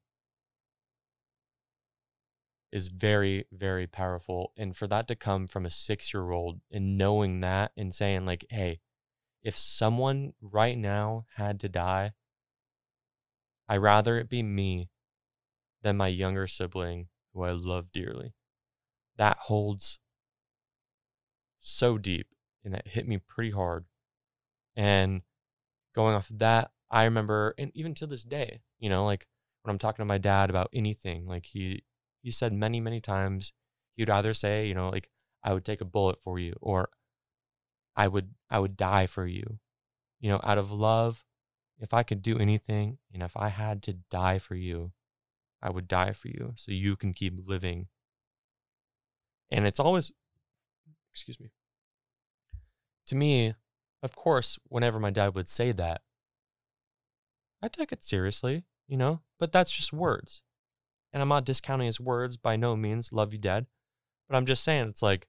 is 2.72 2.88
very, 2.88 3.46
very 3.52 3.86
powerful. 3.86 4.52
And 4.58 4.76
for 4.76 4.88
that 4.88 5.08
to 5.08 5.16
come 5.16 5.48
from 5.48 5.66
a 5.66 5.70
six 5.70 6.14
year 6.14 6.32
old 6.32 6.62
and 6.72 6.98
knowing 6.98 7.42
that 7.42 7.72
and 7.78 7.94
saying, 7.94 8.26
like, 8.26 8.46
hey, 8.50 8.80
if 9.44 9.56
someone 9.56 10.34
right 10.42 10.78
now 10.78 11.26
had 11.36 11.60
to 11.60 11.70
die, 11.70 12.14
I'd 13.70 13.78
rather 13.78 14.18
it 14.18 14.30
be 14.30 14.42
me 14.42 14.90
than 15.84 15.98
my 15.98 16.08
younger 16.08 16.48
sibling 16.48 17.10
who 17.34 17.44
I 17.44 17.52
love 17.52 17.92
dearly. 17.92 18.34
That 19.17 19.38
holds 19.38 19.99
so 21.60 21.97
deep 21.97 22.28
and 22.63 22.73
it 22.73 22.88
hit 22.88 23.08
me 23.08 23.17
pretty 23.17 23.52
hard. 23.52 23.86
And 24.76 25.21
going 25.95 26.15
off 26.15 26.30
of 26.30 26.39
that, 26.39 26.71
I 26.89 27.04
remember, 27.06 27.54
and 27.58 27.71
even 27.73 27.93
to 27.95 28.08
this 28.08 28.23
day, 28.23 28.62
you 28.80 28.89
know, 28.89 29.06
like 29.06 29.28
when 29.63 29.71
I'm 29.71 29.80
talking 29.80 30.04
to 30.04 30.08
my 30.08 30.17
dad 30.17 30.49
about 30.49 30.69
anything, 30.73 31.26
like 31.26 31.45
he 31.47 31.84
he 32.21 32.32
said 32.32 32.54
many, 32.54 32.80
many 32.80 33.02
times 33.02 33.54
he'd 33.95 34.10
either 34.10 34.34
say, 34.34 34.67
you 34.67 34.73
know, 34.73 34.89
like, 34.89 35.10
I 35.43 35.54
would 35.54 35.65
take 35.65 35.82
a 35.82 35.86
bullet 35.86 36.19
for 36.21 36.39
you 36.39 36.56
or 36.62 36.89
I 37.95 38.08
would 38.08 38.34
I 38.49 38.60
would 38.60 38.78
die 38.78 39.08
for 39.08 39.28
you. 39.28 39.60
You 40.19 40.30
know, 40.30 40.39
out 40.43 40.58
of 40.58 40.71
love, 40.71 41.26
if 41.80 41.93
I 41.93 42.04
could 42.04 42.21
do 42.21 42.39
anything 42.39 42.97
and 43.13 43.21
if 43.21 43.36
I 43.36 43.49
had 43.49 43.84
to 43.84 43.93
die 43.93 44.39
for 44.39 44.56
you, 44.56 44.93
I 45.62 45.69
would 45.69 45.88
die 45.88 46.13
for 46.13 46.30
you 46.30 46.54
so 46.56 46.71
you 46.71 46.95
can 46.95 47.13
keep 47.13 47.34
living. 47.45 47.88
And 49.54 49.68
it's 49.68 49.80
always 49.80 50.12
excuse 51.12 51.39
me. 51.39 51.52
To 53.08 53.16
me, 53.16 53.54
of 54.02 54.16
course, 54.16 54.58
whenever 54.68 55.00
my 55.00 55.12
dad 55.12 55.36
would 55.36 55.48
say 55.48 55.72
that, 55.74 56.02
I 57.62 57.68
took 57.68 57.92
it 57.92 58.04
seriously, 58.04 58.63
you 58.88 58.98
know, 58.98 59.22
but 59.39 59.52
that's 59.52 59.72
just 59.72 59.94
words. 59.94 60.42
And 61.13 61.22
I'm 61.22 61.30
not 61.30 61.46
discounting 61.46 61.86
his 61.86 62.00
words 62.00 62.36
by 62.36 62.56
no 62.56 62.76
means, 62.76 63.13
love 63.13 63.32
you, 63.32 63.38
dad. 63.38 63.68
But 64.28 64.36
I'm 64.36 64.48
just 64.48 64.63
saying, 64.63 64.89
it's 64.89 65.04
like 65.04 65.28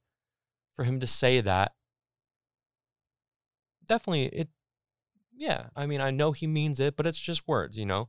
for 0.74 0.84
him 0.84 1.00
to 1.00 1.06
say 1.06 1.42
that, 1.42 1.72
definitely, 3.86 4.26
it 4.26 4.48
yeah, 5.36 5.66
I 5.76 5.84
mean, 5.84 6.00
I 6.00 6.10
know 6.10 6.32
he 6.32 6.46
means 6.46 6.80
it, 6.80 6.96
but 6.96 7.06
it's 7.06 7.18
just 7.18 7.46
words, 7.46 7.76
you 7.76 7.84
know? 7.84 8.08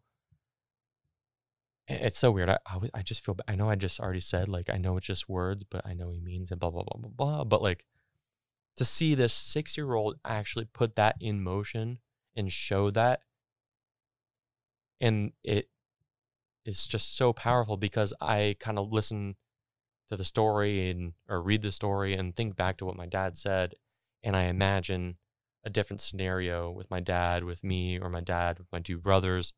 It's 1.88 2.17
so 2.17 2.32
weird. 2.32 2.50
I, 2.50 2.58
I, 2.65 2.80
I 2.95 3.02
just 3.04 3.24
feel, 3.24 3.38
I 3.48 3.56
know 3.56 3.69
I 3.69 3.76
just 3.76 4.00
already 4.00 4.19
said, 4.21 4.48
like, 4.48 4.69
I 4.69 4.78
know 4.78 4.98
it's 4.98 5.08
just 5.08 5.30
words, 5.30 5.63
but 5.63 5.86
I 5.86 5.93
know 5.93 6.10
he 6.10 6.19
means 6.19 6.52
it, 6.52 6.60
blah, 6.60 6.71
blah, 6.71 6.84
blah, 6.84 7.00
blah, 7.00 7.12
blah. 7.15 7.43
But 7.43 7.62
like, 7.62 7.86
to 8.78 8.86
see 8.86 9.15
this 9.15 9.34
six 9.34 9.78
year 9.78 9.93
old 9.93 10.15
actually 10.26 10.65
put 10.65 10.95
that 10.95 11.15
in 11.21 11.43
motion 11.43 12.00
and 12.36 12.52
show 12.52 12.89
that, 12.91 13.21
and 15.00 15.34
it 15.43 15.69
is 16.65 16.88
just 16.88 17.15
so 17.15 17.32
powerful 17.34 17.78
because 17.78 18.13
I 18.19 18.56
kind 18.60 18.80
of 18.80 18.91
listen 18.91 19.36
to 20.10 20.17
the 20.17 20.26
story 20.26 20.89
and 20.89 21.13
or 21.30 21.41
read 21.41 21.62
the 21.62 21.71
story 21.71 22.15
and 22.15 22.36
think 22.36 22.56
back 22.56 22.78
to 22.78 22.86
what 22.86 22.95
my 22.95 23.06
dad 23.06 23.38
said 23.38 23.76
and 24.26 24.36
I 24.36 24.45
imagine 24.45 25.17
a 25.63 25.69
different 25.69 26.02
scenario 26.02 26.69
with 26.69 26.89
my 26.91 27.00
dad, 27.00 27.43
with 27.43 27.63
me, 27.63 28.00
or 28.00 28.10
my 28.10 28.21
dad, 28.21 28.60
with 28.60 28.67
my 28.71 28.80
two 28.80 28.98
brothers. 28.98 29.54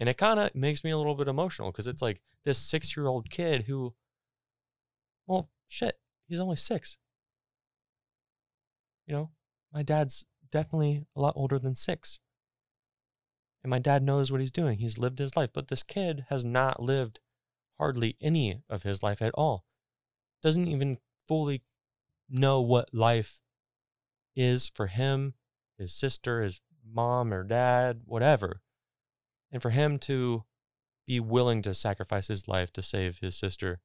And 0.00 0.08
it 0.08 0.16
kind 0.16 0.40
of 0.40 0.54
makes 0.54 0.82
me 0.82 0.90
a 0.90 0.96
little 0.96 1.14
bit 1.14 1.28
emotional 1.28 1.70
because 1.70 1.86
it's 1.86 2.00
like 2.00 2.22
this 2.44 2.58
six 2.58 2.96
year 2.96 3.06
old 3.06 3.28
kid 3.28 3.64
who, 3.64 3.94
well, 5.26 5.50
shit, 5.68 6.00
he's 6.26 6.40
only 6.40 6.56
six. 6.56 6.96
You 9.06 9.14
know, 9.14 9.30
my 9.72 9.82
dad's 9.82 10.24
definitely 10.50 11.04
a 11.14 11.20
lot 11.20 11.34
older 11.36 11.58
than 11.58 11.74
six. 11.74 12.18
And 13.62 13.70
my 13.70 13.78
dad 13.78 14.02
knows 14.02 14.32
what 14.32 14.40
he's 14.40 14.50
doing. 14.50 14.78
He's 14.78 14.96
lived 14.96 15.18
his 15.18 15.36
life. 15.36 15.50
But 15.52 15.68
this 15.68 15.82
kid 15.82 16.24
has 16.30 16.46
not 16.46 16.82
lived 16.82 17.20
hardly 17.78 18.16
any 18.22 18.62
of 18.70 18.84
his 18.84 19.02
life 19.02 19.20
at 19.20 19.34
all. 19.34 19.66
Doesn't 20.42 20.66
even 20.66 20.96
fully 21.28 21.62
know 22.26 22.62
what 22.62 22.94
life 22.94 23.42
is 24.34 24.66
for 24.66 24.86
him, 24.86 25.34
his 25.76 25.92
sister, 25.92 26.42
his 26.42 26.62
mom 26.90 27.34
or 27.34 27.44
dad, 27.44 28.00
whatever. 28.06 28.62
And 29.52 29.60
for 29.60 29.70
him 29.70 29.98
to 30.00 30.44
be 31.06 31.20
willing 31.20 31.62
to 31.62 31.74
sacrifice 31.74 32.28
his 32.28 32.46
life 32.46 32.72
to 32.72 32.82
save 32.82 33.18
his 33.18 33.36
sister 33.36 33.80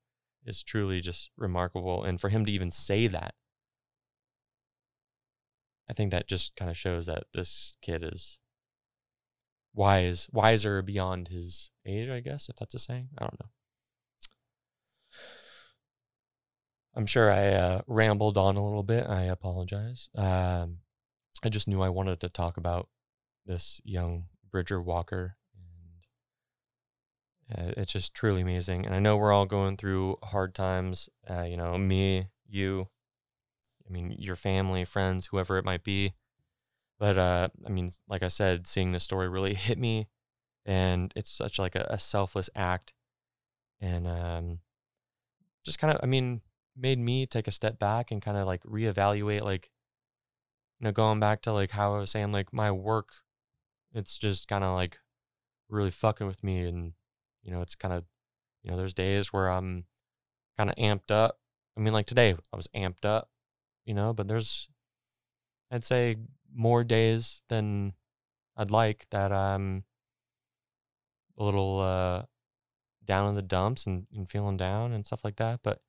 is 0.45 0.63
truly 0.63 1.01
just 1.01 1.31
remarkable. 1.37 2.03
And 2.03 2.21
for 2.21 2.29
him 2.29 2.45
to 2.45 2.51
even 2.51 2.71
say 2.71 3.07
that, 3.07 3.33
I 5.89 5.93
think 5.93 6.11
that 6.11 6.27
just 6.27 6.55
kind 6.55 6.69
of 6.69 6.77
shows 6.77 7.05
that 7.07 7.25
this 7.33 7.77
kid 7.81 8.03
is 8.03 8.39
wise, 9.73 10.27
wiser 10.31 10.81
beyond 10.81 11.27
his 11.27 11.71
age, 11.85 12.09
I 12.09 12.19
guess, 12.19 12.49
if 12.49 12.55
that's 12.55 12.73
a 12.73 12.79
saying. 12.79 13.09
I 13.17 13.23
don't 13.23 13.39
know. 13.39 13.49
I'm 16.95 17.05
sure 17.05 17.29
I 17.29 17.47
uh, 17.49 17.81
rambled 17.87 18.37
on 18.37 18.55
a 18.55 18.63
little 18.63 18.83
bit. 18.83 19.05
I 19.07 19.23
apologize. 19.23 20.09
Um, 20.15 20.77
I 21.43 21.49
just 21.49 21.67
knew 21.67 21.81
I 21.81 21.89
wanted 21.89 22.21
to 22.21 22.29
talk 22.29 22.57
about 22.57 22.87
this 23.45 23.81
young 23.83 24.25
Bridger 24.49 24.81
Walker, 24.81 25.35
uh, 27.53 27.71
it's 27.77 27.93
just 27.93 28.13
truly 28.13 28.41
amazing. 28.41 28.85
And 28.85 28.95
I 28.95 28.99
know 28.99 29.17
we're 29.17 29.33
all 29.33 29.45
going 29.45 29.77
through 29.77 30.17
hard 30.23 30.55
times. 30.55 31.09
Uh, 31.29 31.43
you 31.43 31.57
know, 31.57 31.77
me, 31.77 32.27
you, 32.47 32.87
I 33.87 33.91
mean, 33.91 34.15
your 34.17 34.35
family, 34.35 34.83
friends, 34.85 35.27
whoever 35.27 35.57
it 35.57 35.65
might 35.65 35.83
be. 35.83 36.13
But 36.97 37.17
uh, 37.17 37.49
I 37.65 37.69
mean, 37.69 37.91
like 38.07 38.23
I 38.23 38.29
said, 38.29 38.67
seeing 38.67 38.91
this 38.91 39.03
story 39.03 39.27
really 39.27 39.53
hit 39.55 39.77
me, 39.77 40.07
and 40.65 41.11
it's 41.15 41.29
such 41.29 41.59
like 41.59 41.75
a, 41.75 41.85
a 41.89 41.99
selfless 41.99 42.49
act, 42.55 42.93
and 43.79 44.07
um, 44.07 44.59
just 45.63 45.77
kind 45.77 45.93
of, 45.93 45.99
I 46.01 46.07
mean, 46.07 46.41
made 46.75 46.99
me 46.99 47.25
take 47.25 47.47
a 47.47 47.51
step 47.51 47.79
back 47.79 48.11
and 48.11 48.21
kind 48.21 48.37
of 48.37 48.47
like 48.47 48.63
reevaluate 48.63 49.41
like 49.41 49.69
you 50.79 50.85
know 50.85 50.91
going 50.91 51.19
back 51.19 51.41
to 51.41 51.53
like 51.53 51.71
how 51.71 51.95
I 51.95 51.99
was 51.99 52.11
saying 52.11 52.31
like 52.31 52.51
my 52.51 52.71
work 52.71 53.13
it's 53.93 54.17
just 54.17 54.47
kind 54.47 54.63
of 54.63 54.75
like 54.75 54.99
really 55.69 55.91
fucking 55.91 56.27
with 56.27 56.43
me 56.43 56.65
and 56.65 56.93
you 57.45 57.51
know 57.51 57.61
it's 57.61 57.75
kind 57.75 57.93
of 57.93 58.03
you 58.63 58.71
know 58.71 58.77
there's 58.77 58.93
days 58.93 59.31
where 59.31 59.47
I'm 59.47 59.85
kind 60.57 60.69
of 60.69 60.75
amped 60.75 61.11
up. 61.11 61.39
I 61.77 61.81
mean 61.81 61.93
like 61.93 62.07
today 62.07 62.35
I 62.51 62.57
was 62.57 62.67
amped 62.75 63.05
up 63.05 63.29
you 63.85 63.93
know 63.93 64.13
but 64.13 64.27
there's 64.27 64.67
I'd 65.71 65.85
say 65.85 66.17
more 66.53 66.83
days 66.83 67.43
than 67.49 67.93
I'd 68.57 68.71
like 68.71 69.05
that 69.11 69.31
I'm 69.31 69.83
a 71.37 71.43
little 71.43 71.79
uh 71.79 72.23
down 73.05 73.29
in 73.29 73.35
the 73.35 73.41
dumps 73.41 73.85
and, 73.85 74.07
and 74.15 74.29
feeling 74.29 74.57
down 74.57 74.91
and 74.91 75.05
stuff 75.05 75.23
like 75.23 75.35
that 75.35 75.59
but 75.63 75.79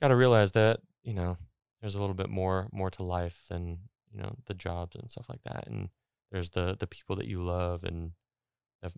got 0.00 0.08
to 0.08 0.16
realize 0.16 0.52
that 0.52 0.80
you 1.02 1.14
know 1.14 1.36
there's 1.80 1.94
a 1.94 2.00
little 2.00 2.14
bit 2.14 2.28
more 2.28 2.68
more 2.72 2.90
to 2.90 3.02
life 3.02 3.44
than 3.48 3.78
you 4.12 4.20
know 4.20 4.34
the 4.46 4.54
jobs 4.54 4.96
and 4.96 5.10
stuff 5.10 5.28
like 5.28 5.42
that 5.44 5.66
and 5.66 5.90
there's 6.32 6.50
the 6.50 6.76
the 6.78 6.86
people 6.86 7.14
that 7.16 7.26
you 7.26 7.42
love 7.42 7.84
and 7.84 8.12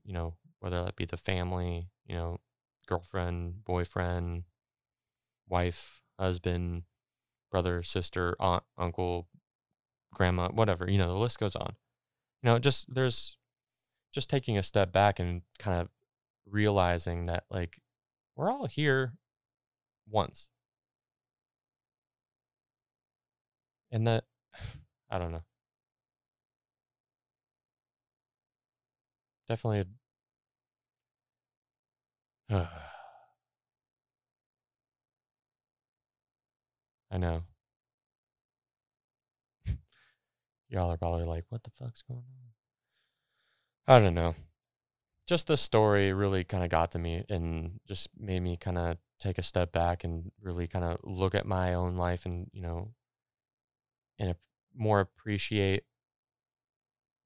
you 0.05 0.13
know 0.13 0.35
whether 0.61 0.85
that 0.85 0.97
be 0.97 1.05
the 1.05 1.17
family 1.17 1.89
you 2.07 2.15
know 2.15 2.39
girlfriend 2.87 3.65
boyfriend 3.65 4.45
wife 5.49 6.03
husband 6.19 6.83
brother 7.51 7.83
sister 7.83 8.37
aunt 8.39 8.63
uncle 8.79 9.29
grandma 10.15 10.49
whatever 10.49 10.91
you 10.91 10.99
know 10.99 11.09
the 11.09 11.19
list 11.19 11.39
goes 11.39 11.57
on 11.57 11.75
you 12.43 12.49
know 12.49 12.59
just 12.59 12.93
there's 12.95 13.37
just 14.13 14.29
taking 14.29 14.59
a 14.59 14.63
step 14.63 14.93
back 14.93 15.19
and 15.19 15.43
kind 15.59 15.81
of 15.81 15.89
realizing 16.47 17.25
that 17.25 17.45
like 17.51 17.81
we're 18.37 18.51
all 18.51 18.67
here 18.67 19.15
once 20.09 20.51
And 23.93 24.07
that, 24.07 24.25
I 25.11 25.19
don't 25.19 25.31
know. 25.31 25.43
Definitely. 29.49 29.85
I 37.11 37.19
know. 37.19 37.43
Y'all 40.69 40.91
are 40.91 40.97
probably 40.97 41.25
like, 41.25 41.45
what 41.51 41.63
the 41.63 41.71
fuck's 41.71 42.03
going 42.03 42.21
on? 42.21 42.53
I 43.87 43.99
don't 43.99 44.15
know. 44.15 44.35
Just 45.27 45.47
the 45.47 45.57
story 45.57 46.13
really 46.13 46.45
kind 46.45 46.65
of 46.65 46.71
got 46.71 46.93
to 46.93 46.99
me 46.99 47.25
and 47.29 47.81
just 47.87 48.09
made 48.19 48.41
me 48.41 48.57
kind 48.57 48.79
of 48.79 48.97
take 49.21 49.39
a 49.39 49.43
step 49.43 49.73
back 49.73 50.05
and 50.05 50.33
really 50.41 50.67
kind 50.67 50.85
of 50.85 50.99
look 51.05 51.35
at 51.35 51.47
my 51.47 51.75
own 51.75 51.97
life 51.97 52.27
and, 52.27 52.49
you 52.53 52.63
know, 52.63 52.93
and 54.19 54.35
more 54.75 55.01
appreciate 55.01 55.85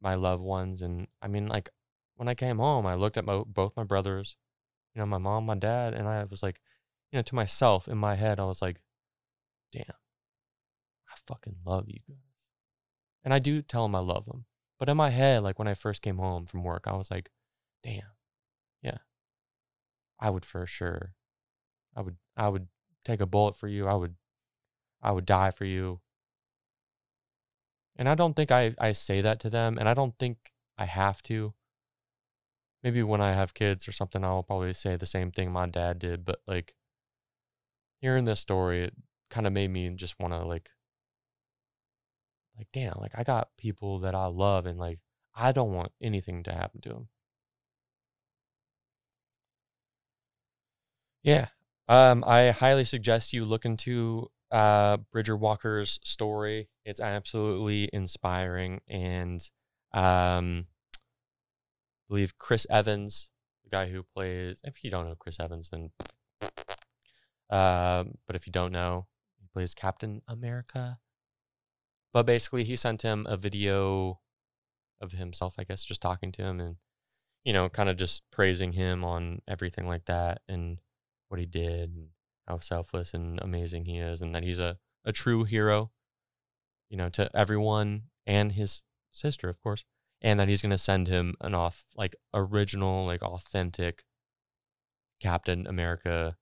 my 0.00 0.14
loved 0.14 0.42
ones. 0.42 0.82
And 0.82 1.06
I 1.22 1.28
mean, 1.28 1.46
like 1.46 1.70
when 2.16 2.28
I 2.28 2.34
came 2.34 2.58
home, 2.58 2.86
I 2.86 2.94
looked 2.94 3.16
at 3.16 3.24
my, 3.24 3.42
both 3.46 3.76
my 3.76 3.84
brothers, 3.84 4.36
you 4.94 5.00
know, 5.00 5.06
my 5.06 5.18
mom, 5.18 5.46
my 5.46 5.54
dad, 5.54 5.94
and 5.94 6.08
I 6.08 6.24
was 6.24 6.42
like, 6.42 6.60
you 7.12 7.18
know, 7.18 7.22
to 7.22 7.34
myself 7.34 7.86
in 7.88 7.98
my 7.98 8.16
head, 8.16 8.40
I 8.40 8.44
was 8.44 8.60
like, 8.60 8.80
damn, 9.72 9.84
I 9.88 11.14
fucking 11.26 11.56
love 11.64 11.84
you 11.88 12.00
guys. 12.08 12.18
And 13.22 13.34
I 13.34 13.38
do 13.38 13.62
tell 13.62 13.82
them 13.82 13.94
I 13.94 14.00
love 14.00 14.24
them. 14.26 14.46
But 14.78 14.88
in 14.88 14.96
my 14.96 15.10
head, 15.10 15.42
like 15.42 15.58
when 15.58 15.68
I 15.68 15.74
first 15.74 16.02
came 16.02 16.18
home 16.18 16.46
from 16.46 16.64
work, 16.64 16.84
I 16.86 16.96
was 16.96 17.10
like, 17.10 17.30
damn, 17.82 18.02
yeah, 18.82 18.98
I 20.18 20.30
would 20.30 20.44
for 20.44 20.66
sure. 20.66 21.12
I 21.94 22.02
would, 22.02 22.16
I 22.36 22.48
would 22.48 22.68
take 23.04 23.20
a 23.20 23.26
bullet 23.26 23.56
for 23.56 23.68
you. 23.68 23.86
I 23.86 23.94
would, 23.94 24.14
I 25.02 25.12
would 25.12 25.26
die 25.26 25.50
for 25.50 25.64
you. 25.64 26.00
And 27.96 28.08
I 28.08 28.14
don't 28.14 28.34
think 28.34 28.50
I, 28.50 28.74
I 28.78 28.92
say 28.92 29.22
that 29.22 29.40
to 29.40 29.50
them, 29.50 29.78
and 29.78 29.88
I 29.88 29.94
don't 29.94 30.18
think 30.18 30.52
I 30.76 30.84
have 30.84 31.22
to. 31.24 31.54
Maybe 32.82 33.02
when 33.02 33.20
I 33.20 33.32
have 33.32 33.54
kids 33.54 33.88
or 33.88 33.92
something, 33.92 34.24
I'll 34.24 34.42
probably 34.42 34.72
say 34.72 34.96
the 34.96 35.06
same 35.06 35.32
thing 35.32 35.50
my 35.50 35.66
dad 35.66 35.98
did. 35.98 36.24
But 36.24 36.40
like 36.46 36.74
hearing 38.00 38.24
this 38.24 38.40
story, 38.40 38.84
it 38.84 38.94
kind 39.30 39.46
of 39.46 39.52
made 39.52 39.70
me 39.70 39.88
just 39.90 40.18
want 40.20 40.32
to 40.34 40.44
like, 40.44 40.70
like, 42.56 42.68
damn, 42.72 42.94
like 43.00 43.12
I 43.14 43.24
got 43.24 43.48
people 43.58 44.00
that 44.00 44.14
I 44.14 44.26
love, 44.26 44.66
and 44.66 44.78
like 44.78 45.00
I 45.34 45.52
don't 45.52 45.72
want 45.72 45.92
anything 46.00 46.42
to 46.44 46.52
happen 46.52 46.80
to 46.82 46.88
them. 46.90 47.08
Yeah. 51.22 51.48
Um, 51.88 52.24
I 52.26 52.50
highly 52.50 52.84
suggest 52.84 53.32
you 53.32 53.44
look 53.44 53.64
into 53.64 54.28
uh, 54.50 54.98
Bridger 55.12 55.36
Walker's 55.36 55.98
story. 56.04 56.68
It's 56.84 57.00
absolutely 57.00 57.88
inspiring, 57.92 58.80
and 58.88 59.40
um, 59.92 60.66
believe 62.08 62.38
Chris 62.38 62.66
Evans, 62.70 63.30
the 63.64 63.70
guy 63.70 63.88
who 63.88 64.02
plays. 64.02 64.60
If 64.64 64.84
you 64.84 64.90
don't 64.90 65.08
know 65.08 65.14
Chris 65.14 65.38
Evans, 65.40 65.70
then. 65.70 65.90
Uh, 67.50 68.04
but 68.26 68.36
if 68.36 68.46
you 68.46 68.52
don't 68.52 68.72
know, 68.72 69.06
he 69.40 69.46
plays 69.52 69.74
Captain 69.74 70.22
America. 70.26 70.98
But 72.12 72.26
basically, 72.26 72.64
he 72.64 72.76
sent 72.76 73.02
him 73.02 73.26
a 73.28 73.36
video 73.36 74.20
of 75.00 75.12
himself, 75.12 75.56
I 75.58 75.64
guess, 75.64 75.84
just 75.84 76.00
talking 76.00 76.32
to 76.32 76.42
him 76.42 76.60
and, 76.60 76.76
you 77.44 77.52
know, 77.52 77.68
kind 77.68 77.88
of 77.88 77.96
just 77.96 78.22
praising 78.30 78.72
him 78.72 79.04
on 79.04 79.42
everything 79.46 79.86
like 79.86 80.06
that 80.06 80.40
and 80.48 80.78
what 81.28 81.38
he 81.38 81.46
did 81.46 81.90
and 81.90 82.08
how 82.48 82.58
selfless 82.60 83.12
and 83.12 83.38
amazing 83.42 83.84
he 83.84 83.98
is 83.98 84.22
and 84.22 84.34
that 84.34 84.44
he's 84.44 84.58
a, 84.58 84.78
a 85.04 85.12
true 85.12 85.44
hero. 85.44 85.90
you 86.88 86.96
know, 86.96 87.08
to 87.10 87.30
everyone 87.34 88.04
and 88.26 88.52
his 88.52 88.82
sister, 89.12 89.48
of 89.48 89.60
course, 89.60 89.84
and 90.26 90.40
that 90.40 90.48
he's 90.48 90.60
going 90.60 90.70
to 90.70 90.76
send 90.76 91.06
him 91.06 91.36
an 91.40 91.54
off 91.54 91.84
like 91.96 92.16
original, 92.34 93.06
like 93.06 93.22
authentic 93.22 94.02
Captain 95.20 95.68
America 95.68 96.36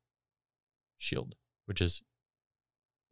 shield, 0.96 1.34
which 1.66 1.82
is 1.82 2.00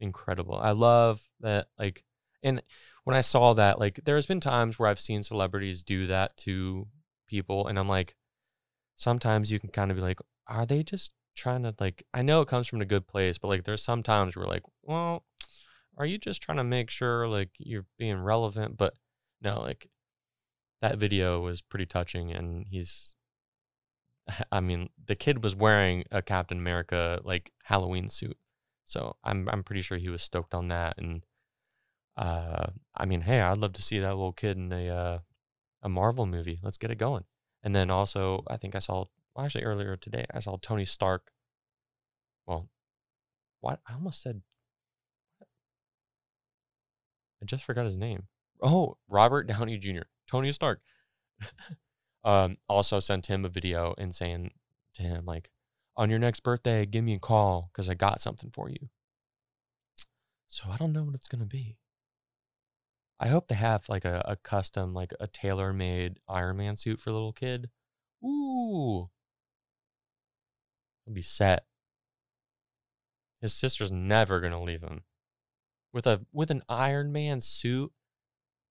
incredible. 0.00 0.56
I 0.56 0.70
love 0.70 1.28
that 1.40 1.66
like 1.78 2.04
and 2.42 2.62
when 3.04 3.14
I 3.14 3.20
saw 3.20 3.52
that 3.52 3.78
like 3.78 4.00
there's 4.06 4.24
been 4.24 4.40
times 4.40 4.78
where 4.78 4.88
I've 4.88 4.98
seen 4.98 5.22
celebrities 5.22 5.84
do 5.84 6.06
that 6.06 6.38
to 6.38 6.88
people 7.28 7.66
and 7.66 7.78
I'm 7.78 7.86
like 7.86 8.16
sometimes 8.96 9.52
you 9.52 9.60
can 9.60 9.68
kind 9.68 9.90
of 9.90 9.98
be 9.98 10.02
like 10.02 10.20
are 10.46 10.64
they 10.64 10.82
just 10.82 11.12
trying 11.36 11.64
to 11.64 11.74
like 11.80 12.02
I 12.14 12.22
know 12.22 12.40
it 12.40 12.48
comes 12.48 12.66
from 12.66 12.80
a 12.80 12.86
good 12.86 13.06
place 13.06 13.36
but 13.36 13.48
like 13.48 13.64
there's 13.64 13.84
some 13.84 14.02
times 14.02 14.36
where 14.36 14.46
like 14.46 14.62
well 14.82 15.26
are 15.98 16.06
you 16.06 16.16
just 16.16 16.40
trying 16.40 16.56
to 16.56 16.64
make 16.64 16.88
sure 16.88 17.28
like 17.28 17.50
you're 17.58 17.84
being 17.98 18.16
relevant 18.16 18.78
but 18.78 18.94
no 19.42 19.60
like 19.60 19.90
that 20.82 20.98
video 20.98 21.40
was 21.40 21.62
pretty 21.62 21.86
touching 21.86 22.32
and 22.32 22.66
he's 22.68 23.14
I 24.52 24.60
mean, 24.60 24.90
the 25.04 25.16
kid 25.16 25.42
was 25.42 25.56
wearing 25.56 26.04
a 26.10 26.22
Captain 26.22 26.58
America 26.58 27.20
like 27.24 27.52
Halloween 27.64 28.08
suit. 28.10 28.36
So 28.86 29.16
I'm 29.24 29.48
I'm 29.48 29.64
pretty 29.64 29.82
sure 29.82 29.96
he 29.96 30.10
was 30.10 30.22
stoked 30.22 30.54
on 30.54 30.68
that 30.68 30.98
and 30.98 31.24
uh 32.16 32.66
I 32.94 33.06
mean, 33.06 33.22
hey, 33.22 33.40
I'd 33.40 33.58
love 33.58 33.72
to 33.74 33.82
see 33.82 34.00
that 34.00 34.14
little 34.14 34.32
kid 34.32 34.58
in 34.58 34.72
a 34.72 34.88
uh, 34.88 35.18
a 35.82 35.88
Marvel 35.88 36.26
movie. 36.26 36.60
Let's 36.62 36.78
get 36.78 36.90
it 36.90 36.98
going. 36.98 37.24
And 37.62 37.74
then 37.74 37.90
also, 37.90 38.44
I 38.48 38.56
think 38.56 38.74
I 38.74 38.80
saw 38.80 39.04
well, 39.34 39.46
actually 39.46 39.64
earlier 39.64 39.96
today 39.96 40.26
I 40.34 40.40
saw 40.40 40.58
Tony 40.60 40.84
Stark. 40.84 41.30
Well, 42.46 42.68
what 43.60 43.80
I 43.88 43.94
almost 43.94 44.20
said 44.20 44.42
I 47.40 47.44
just 47.44 47.64
forgot 47.64 47.86
his 47.86 47.96
name. 47.96 48.24
Oh, 48.62 48.96
Robert 49.08 49.46
Downey 49.48 49.78
Jr. 49.78 50.02
Tony 50.32 50.50
Stark. 50.50 50.80
um, 52.24 52.56
also 52.66 53.00
sent 53.00 53.26
him 53.26 53.44
a 53.44 53.50
video 53.50 53.94
and 53.98 54.14
saying 54.14 54.52
to 54.94 55.02
him 55.02 55.26
like, 55.26 55.50
"On 55.94 56.08
your 56.08 56.18
next 56.18 56.40
birthday, 56.40 56.86
give 56.86 57.04
me 57.04 57.14
a 57.14 57.18
call 57.18 57.70
because 57.70 57.90
I 57.90 57.94
got 57.94 58.22
something 58.22 58.50
for 58.50 58.70
you." 58.70 58.88
So 60.48 60.64
I 60.70 60.76
don't 60.78 60.92
know 60.94 61.04
what 61.04 61.14
it's 61.14 61.28
gonna 61.28 61.44
be. 61.44 61.76
I 63.20 63.28
hope 63.28 63.48
they 63.48 63.56
have 63.56 63.90
like 63.90 64.06
a, 64.06 64.22
a 64.24 64.36
custom, 64.36 64.94
like 64.94 65.12
a 65.20 65.26
tailor 65.26 65.72
made 65.74 66.18
Iron 66.26 66.56
Man 66.56 66.76
suit 66.76 66.98
for 66.98 67.12
little 67.12 67.34
kid. 67.34 67.68
Ooh. 68.24 69.10
He'll 71.04 71.14
be 71.14 71.22
set. 71.22 71.66
His 73.42 73.52
sister's 73.52 73.92
never 73.92 74.40
gonna 74.40 74.62
leave 74.62 74.82
him. 74.82 75.02
With 75.92 76.06
a 76.06 76.24
with 76.32 76.50
an 76.50 76.62
Iron 76.70 77.12
Man 77.12 77.42
suit 77.42 77.92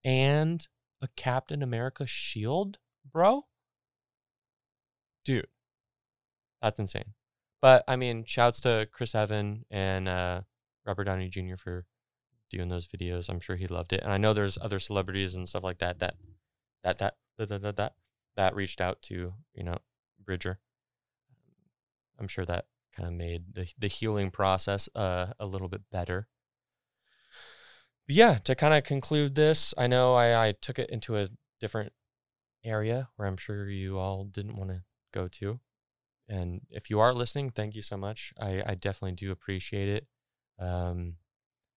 and 0.03 0.67
a 1.01 1.07
Captain 1.15 1.63
America 1.63 2.05
shield? 2.05 2.77
bro. 3.05 3.45
Dude, 5.23 5.47
that's 6.61 6.79
insane. 6.79 7.13
But 7.61 7.83
I 7.87 7.95
mean, 7.95 8.23
shouts 8.25 8.61
to 8.61 8.87
Chris 8.91 9.13
Evan 9.13 9.65
and 9.69 10.09
uh, 10.09 10.41
Robert 10.85 11.03
Downey 11.03 11.29
Jr. 11.29 11.57
for 11.57 11.85
doing 12.49 12.69
those 12.69 12.87
videos. 12.87 13.29
I'm 13.29 13.39
sure 13.39 13.55
he 13.55 13.67
loved 13.67 13.93
it, 13.93 14.01
and 14.01 14.11
I 14.11 14.17
know 14.17 14.33
there's 14.33 14.57
other 14.59 14.79
celebrities 14.79 15.35
and 15.35 15.47
stuff 15.47 15.63
like 15.63 15.77
that 15.79 15.99
that 15.99 16.15
that 16.83 16.97
that 16.97 17.15
that 17.37 17.49
that 17.49 17.61
that, 17.61 17.75
that, 17.77 17.93
that 18.35 18.55
reached 18.55 18.81
out 18.81 19.01
to 19.03 19.33
you 19.53 19.63
know 19.63 19.77
Bridger. 20.23 20.59
I'm 22.19 22.27
sure 22.27 22.45
that 22.45 22.65
kind 22.95 23.07
of 23.07 23.13
made 23.13 23.53
the 23.53 23.71
the 23.77 23.87
healing 23.87 24.31
process 24.31 24.89
uh, 24.95 25.27
a 25.39 25.45
little 25.45 25.69
bit 25.69 25.81
better. 25.91 26.27
Yeah, 28.11 28.39
to 28.43 28.55
kind 28.55 28.73
of 28.73 28.83
conclude 28.83 29.35
this, 29.35 29.73
I 29.77 29.87
know 29.87 30.15
I, 30.15 30.47
I 30.47 30.51
took 30.51 30.77
it 30.79 30.89
into 30.89 31.15
a 31.17 31.29
different 31.61 31.93
area 32.63 33.07
where 33.15 33.27
I'm 33.27 33.37
sure 33.37 33.69
you 33.69 33.97
all 33.99 34.25
didn't 34.25 34.57
want 34.57 34.69
to 34.69 34.83
go 35.13 35.29
to. 35.29 35.61
And 36.27 36.61
if 36.69 36.89
you 36.89 36.99
are 36.99 37.13
listening, 37.13 37.51
thank 37.51 37.73
you 37.73 37.81
so 37.81 37.95
much. 37.95 38.33
I, 38.39 38.63
I 38.65 38.75
definitely 38.75 39.13
do 39.13 39.31
appreciate 39.31 39.87
it. 39.87 40.07
Um, 40.59 41.15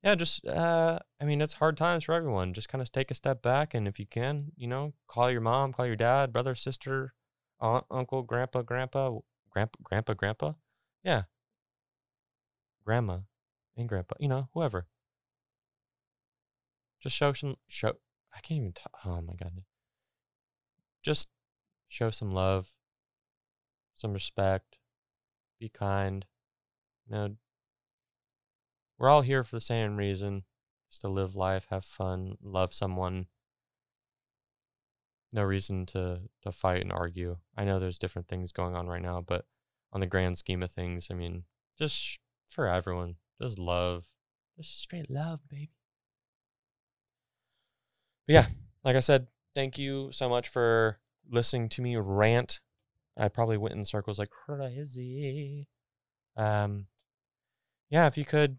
yeah, 0.02 0.16
just, 0.16 0.44
uh, 0.44 0.98
I 1.20 1.24
mean, 1.24 1.40
it's 1.40 1.54
hard 1.54 1.76
times 1.76 2.04
for 2.04 2.14
everyone. 2.14 2.52
Just 2.52 2.68
kind 2.68 2.82
of 2.82 2.90
take 2.90 3.12
a 3.12 3.14
step 3.14 3.40
back. 3.40 3.72
And 3.72 3.86
if 3.86 4.00
you 4.00 4.06
can, 4.06 4.52
you 4.56 4.66
know, 4.66 4.92
call 5.06 5.30
your 5.30 5.40
mom, 5.40 5.72
call 5.72 5.86
your 5.86 5.96
dad, 5.96 6.32
brother, 6.32 6.56
sister, 6.56 7.14
aunt, 7.60 7.86
uncle, 7.92 8.22
grandpa, 8.22 8.62
grandpa, 8.62 9.18
grandpa, 9.50 9.78
grandpa, 9.82 10.14
grandpa. 10.14 10.52
Yeah. 11.04 11.22
Grandma 12.84 13.20
and 13.76 13.88
grandpa, 13.88 14.16
you 14.18 14.28
know, 14.28 14.48
whoever. 14.52 14.86
Just 17.04 17.14
show 17.14 17.32
some, 17.32 17.54
show, 17.68 17.92
I 18.34 18.40
can't 18.40 18.58
even, 18.58 18.72
talk. 18.72 18.90
oh 19.04 19.20
my 19.20 19.34
God 19.34 19.62
just 21.04 21.28
show 21.88 22.10
some 22.10 22.32
love, 22.32 22.74
some 23.94 24.12
respect, 24.12 24.78
be 25.60 25.68
kind. 25.68 26.24
You 27.06 27.14
know, 27.14 27.36
we're 28.98 29.10
all 29.10 29.20
here 29.20 29.44
for 29.44 29.54
the 29.54 29.60
same 29.60 29.96
reason, 29.96 30.44
just 30.90 31.02
to 31.02 31.08
live 31.08 31.36
life, 31.36 31.66
have 31.70 31.84
fun, 31.84 32.38
love 32.42 32.72
someone. 32.72 33.26
No 35.32 35.42
reason 35.42 35.84
to 35.86 36.22
to 36.42 36.52
fight 36.52 36.80
and 36.80 36.92
argue. 36.92 37.36
I 37.56 37.64
know 37.64 37.78
there's 37.78 37.98
different 37.98 38.28
things 38.28 38.52
going 38.52 38.74
on 38.74 38.86
right 38.86 39.02
now, 39.02 39.20
but 39.20 39.44
on 39.92 40.00
the 40.00 40.06
grand 40.06 40.38
scheme 40.38 40.62
of 40.62 40.70
things, 40.70 41.08
I 41.10 41.14
mean, 41.14 41.44
just 41.78 42.18
for 42.48 42.66
everyone, 42.66 43.16
just 43.40 43.58
love, 43.58 44.06
just 44.56 44.80
straight 44.80 45.10
love, 45.10 45.40
baby. 45.48 45.70
But 48.26 48.32
yeah, 48.32 48.46
like 48.84 48.96
I 48.96 49.00
said, 49.00 49.26
thank 49.54 49.78
you 49.78 50.10
so 50.12 50.28
much 50.28 50.48
for 50.48 50.98
listening 51.30 51.68
to 51.70 51.82
me 51.82 51.96
rant. 51.96 52.60
I 53.16 53.28
probably 53.28 53.56
went 53.56 53.74
in 53.74 53.84
circles 53.84 54.18
like 54.18 54.30
crazy. 54.30 55.68
Um, 56.36 56.86
yeah, 57.90 58.06
if 58.06 58.18
you 58.18 58.24
could, 58.24 58.58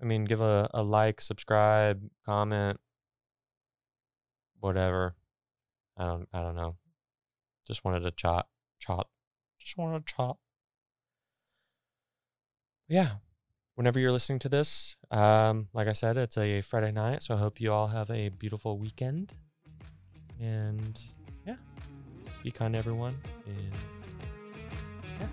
I 0.00 0.04
mean, 0.04 0.24
give 0.24 0.40
a, 0.40 0.68
a 0.72 0.82
like, 0.82 1.20
subscribe, 1.20 2.02
comment, 2.24 2.80
whatever. 4.60 5.14
I 5.96 6.06
don't, 6.06 6.28
I 6.32 6.42
don't 6.42 6.56
know. 6.56 6.76
Just 7.66 7.84
wanted 7.84 8.00
to 8.00 8.10
chop, 8.12 8.48
chop, 8.80 9.10
just 9.60 9.76
wanted 9.76 10.06
to 10.06 10.14
chop. 10.14 10.38
Yeah, 12.88 13.16
whenever 13.74 13.98
you're 13.98 14.12
listening 14.12 14.38
to 14.40 14.48
this, 14.48 14.96
um, 15.10 15.68
like 15.72 15.88
I 15.88 15.92
said, 15.92 16.16
it's 16.16 16.36
a 16.36 16.60
Friday 16.62 16.92
night, 16.92 17.22
so 17.22 17.34
I 17.34 17.38
hope 17.38 17.60
you 17.60 17.72
all 17.72 17.88
have 17.88 18.10
a 18.10 18.28
beautiful 18.30 18.78
weekend. 18.78 19.34
And 20.40 21.00
yeah, 21.46 21.56
be 22.42 22.50
kind 22.50 22.74
to 22.74 22.78
everyone. 22.78 23.16
And 23.46 23.72
yeah, 25.20 25.28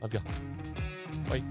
love 0.00 0.12
y'all. 0.12 0.22
Bye. 1.28 1.42